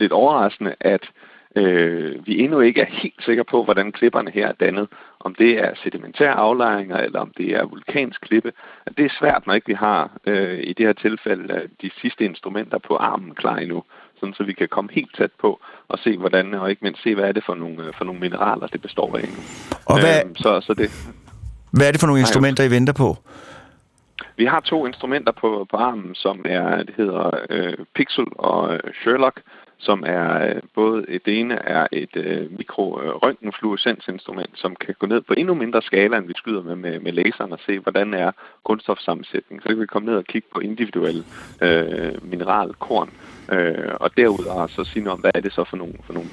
[0.00, 1.10] lidt overraskende, at
[1.56, 4.88] uh, vi endnu ikke er helt sikre på, hvordan klipperne her er dannet.
[5.20, 8.52] Om det er sedimentære aflejringer, eller om det er vulkansk klippe.
[8.96, 12.24] Det er svært, når ikke vi har uh, i det her tilfælde uh, de sidste
[12.24, 13.84] instrumenter på armen klar endnu
[14.22, 17.14] sådan så vi kan komme helt tæt på og se, hvordan, og ikke mindst se,
[17.14, 19.28] hvad er det for nogle, for nogle mineraler, det består af.
[19.86, 20.88] Og hvad, øhm, så, så det,
[21.72, 23.16] hvad er det for nogle instrumenter, I venter på?
[24.36, 28.80] Vi har to instrumenter på, på armen, som er, det hedder øh, Pixel og øh,
[29.02, 29.40] Sherlock,
[29.78, 35.34] som er øh, både et ene er et øh, mikrorøntgenfluorescensinstrument, som kan gå ned på
[35.36, 38.32] endnu mindre skala, end vi skyder med, med, med laseren og se, hvordan er
[38.64, 39.62] grundstofsammensætningen.
[39.62, 41.24] Så kan vi komme ned og kigge på individuelle
[41.62, 43.10] øh, mineralkorn,
[43.52, 46.28] øh, og derudover så sige noget om, hvad er det så for nogle, for nogle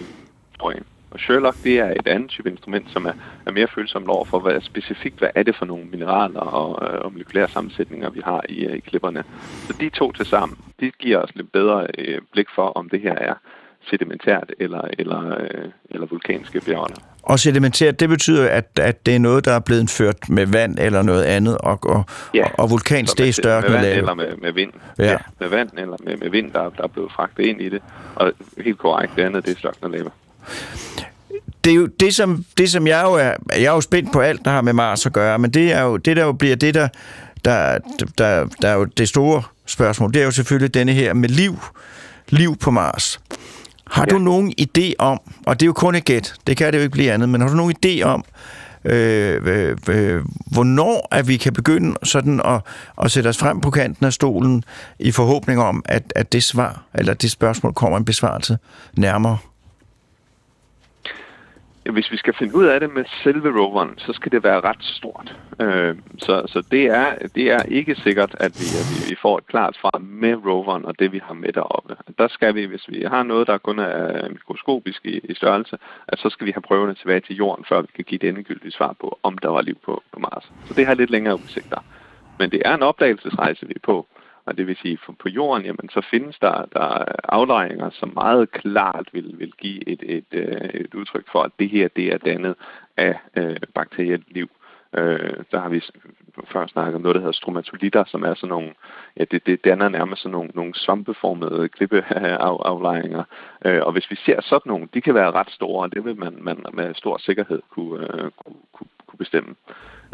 [1.11, 3.13] og Sherlock, det er et andet type instrument, som er,
[3.45, 6.99] er mere følsomt over for, hvad specifikt, hvad er det for nogle mineraler og, øh,
[7.01, 9.23] og molekylære sammensætninger, vi har i, øh, i klipperne.
[9.67, 13.01] Så de to til sammen, de giver os lidt bedre øh, blik for, om det
[13.01, 13.33] her er
[13.89, 16.95] sedimentært eller, eller, øh, eller vulkanske bjerge.
[17.23, 20.79] Og sedimentært, det betyder, at, at det er noget, der er blevet ført med vand
[20.79, 22.03] eller noget andet, og, og,
[22.33, 24.73] ja, og vulkansk, det er større med vand eller med, med vind.
[24.99, 25.11] Ja.
[25.11, 25.17] ja.
[25.39, 27.81] med vand eller med, med vind, der, der er blevet fragtet ind i det.
[28.15, 30.09] Og helt korrekt, det andet, det er størkner lava
[31.63, 33.33] det er jo det, som, det, som jeg jo er...
[33.49, 35.81] Jeg er jo spændt på alt, der har med Mars at gøre, men det er
[35.81, 36.87] jo det, der jo bliver det, der,
[37.45, 37.77] der,
[38.17, 40.13] der, der er jo det store spørgsmål.
[40.13, 41.59] Det er jo selvfølgelig denne her med liv.
[42.29, 43.19] Liv på Mars.
[43.91, 44.13] Har ja.
[44.13, 46.83] du nogen idé om, og det er jo kun et gæt, det kan det jo
[46.83, 48.25] ikke blive andet, men har du nogen idé om,
[48.85, 52.61] øh, øh, øh, hvornår at vi kan begynde sådan at,
[53.03, 54.63] at sætte os frem på kanten af stolen
[54.99, 58.57] i forhåbning om, at, at det svar, eller det spørgsmål kommer en besvarelse
[58.93, 59.37] nærmere?
[61.91, 64.83] Hvis vi skal finde ud af det med selve roveren, så skal det være ret
[64.83, 65.35] stort.
[65.61, 69.47] Øh, så så det, er, det er ikke sikkert, at vi, at vi får et
[69.47, 71.95] klart svar med roveren og det, vi har med deroppe.
[72.17, 75.77] Der skal vi, hvis vi har noget, der kun er mikroskopisk i, i størrelse,
[76.07, 78.71] at så skal vi have prøverne tilbage til jorden, før vi kan give det endegyldige
[78.71, 80.51] svar på, om der var liv på, på Mars.
[80.65, 81.83] Så det har lidt længere udsigter.
[82.39, 84.07] Men det er en opdagelsesrejse, vi er på.
[84.49, 88.51] Og det vil sige, for på jorden, jamen, så findes der, der aflejringer, som meget
[88.51, 92.17] klart vil, vil give et, et, øh, et udtryk for, at det her det er
[92.17, 92.55] dannet
[92.97, 94.49] af øh, bakterielt liv.
[94.97, 95.81] Øh, der har vi
[96.51, 98.69] før snakket om noget, der hedder stromatolitter, som er sådan nogle,
[99.17, 103.23] ja, det, det danner nærmest sådan nogle, nogle svampeformede klippeaflejringer.
[103.65, 106.19] Øh, og hvis vi ser sådan nogle, de kan være ret store, og det vil
[106.19, 109.55] man, man med stor sikkerhed kunne, øh, kunne, kunne, kunne bestemme.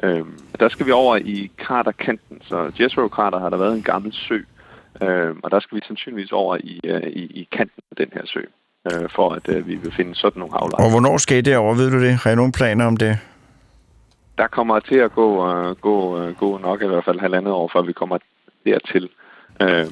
[0.03, 0.25] Øh,
[0.59, 4.39] der skal vi over i kraterkanten, så Jezero-krater har der været en gammel sø,
[5.01, 8.25] øh, og der skal vi sandsynligvis over i, øh, i, i kanten af den her
[8.25, 8.41] sø,
[8.91, 10.85] øh, for at øh, vi vil finde sådan nogle aflejringer.
[10.85, 12.13] Og hvornår skal I derover, ved du det?
[12.13, 13.19] Har I nogle planer om det?
[14.37, 17.69] Der kommer til at gå, uh, gå, uh, gå nok i hvert fald halvandet år,
[17.73, 18.17] før vi kommer
[18.65, 19.09] dertil.
[19.61, 19.85] Øh,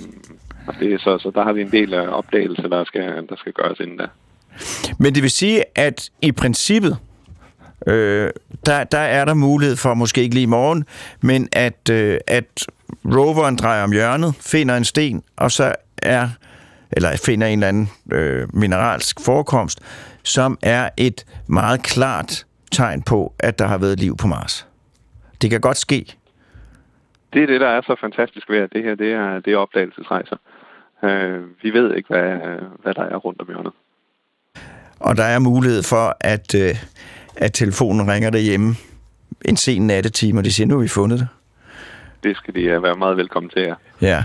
[0.68, 3.54] og det, så, så der har vi en del af opdagelse, der skal, der skal
[3.54, 4.06] gøres inden da.
[5.00, 6.98] Men det vil sige, at i princippet,
[7.88, 8.30] øh,
[8.66, 10.86] der, der er der mulighed for, måske ikke lige i morgen,
[11.22, 12.66] men at, øh, at
[13.06, 16.30] roveren drejer om hjørnet, finder en sten, og så er,
[16.91, 19.80] eller finder en eller anden øh, mineralsk forekomst,
[20.24, 24.67] som er et meget klart tegn på, at der har været liv på Mars.
[25.41, 26.15] Det kan godt ske.
[27.34, 29.57] Det er det, der er så fantastisk ved, at det her det er, det er
[29.57, 30.36] opdagelsesrejser.
[31.03, 32.39] Øh, vi ved ikke, hvad,
[32.84, 33.74] hvad der er rundt om hjørnet.
[34.99, 36.76] Og der er mulighed for, at, øh,
[37.36, 38.76] at telefonen ringer derhjemme
[39.45, 41.28] en sen nattetime, og de siger, nu har vi fundet det.
[42.24, 43.76] Det skal de være meget velkommen til, ja.
[44.01, 44.24] ja.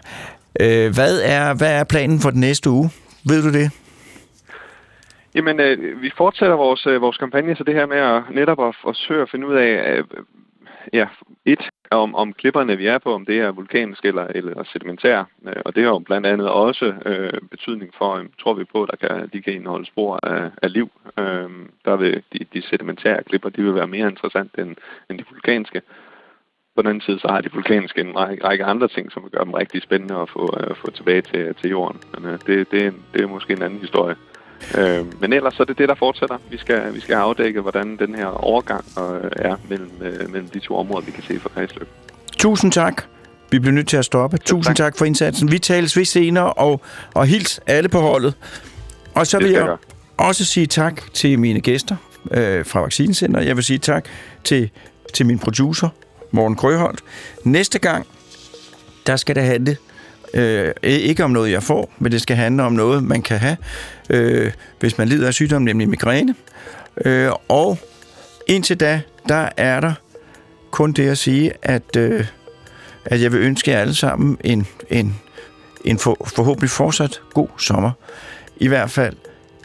[0.60, 2.90] Øh, hvad, er, hvad er planen for den næste uge?
[3.24, 3.70] Ved du det?
[5.38, 8.76] Jamen, øh, vi fortsætter vores, øh, vores kampagne, så det her med at netop at
[8.82, 10.04] forsøge at finde ud af, øh,
[10.92, 11.06] ja,
[11.44, 15.24] et, om, om klipperne, vi er på, om det er vulkansk eller, eller sedimentær.
[15.46, 18.82] Øh, og det har jo blandt andet også øh, betydning for, øh, tror vi på,
[18.82, 20.90] at der kan, de kan indeholde spor af, af liv.
[21.18, 21.50] Øh,
[21.84, 24.76] der vil de, de sedimentære klipper, de vil være mere interessante end,
[25.10, 25.82] end de vulkanske.
[26.76, 29.44] På den anden side, så har de vulkanske en række, række andre ting, som gør
[29.44, 32.00] dem rigtig spændende at få, uh, få tilbage til, til jorden.
[32.14, 34.16] Men uh, det, det, det er måske en anden historie.
[34.78, 36.36] Øh, men ellers så er det det, der fortsætter.
[36.50, 40.58] Vi skal, vi skal afdække, hvordan den her overgang øh, er mellem, øh, mellem de
[40.58, 41.88] to områder, vi kan se fra kredsløb.
[42.38, 43.02] Tusind tak.
[43.50, 44.38] Vi bliver nødt til at stoppe.
[44.40, 44.76] Ja, Tusind tak.
[44.76, 45.50] tak for indsatsen.
[45.50, 46.80] Vi tales ved senere, og,
[47.14, 48.34] og hils alle på holdet.
[49.14, 49.76] Og så vil jeg, jeg
[50.16, 51.96] også sige tak til mine gæster
[52.30, 53.40] øh, fra Vaccinecenter.
[53.40, 54.04] Jeg vil sige tak
[54.44, 54.70] til,
[55.14, 55.88] til min producer,
[56.30, 57.00] Morten Krøholt.
[57.44, 58.06] Næste gang,
[59.06, 59.76] der skal det handle
[60.34, 63.56] Øh, ikke om noget, jeg får, men det skal handle om noget, man kan have,
[64.10, 66.34] øh, hvis man lider af sygdom, nemlig migræne.
[67.04, 67.78] Øh, og
[68.46, 69.92] indtil da, der er der
[70.70, 72.26] kun det at sige, at, øh,
[73.04, 75.16] at jeg vil ønske jer alle sammen en, en,
[75.84, 77.90] en for, forhåbentlig fortsat god sommer.
[78.56, 79.16] I hvert fald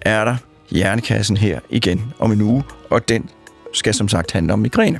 [0.02, 0.36] er der
[0.70, 3.30] hjernekassen her igen om en uge, og den
[3.74, 5.00] skal som sagt handle om migræne.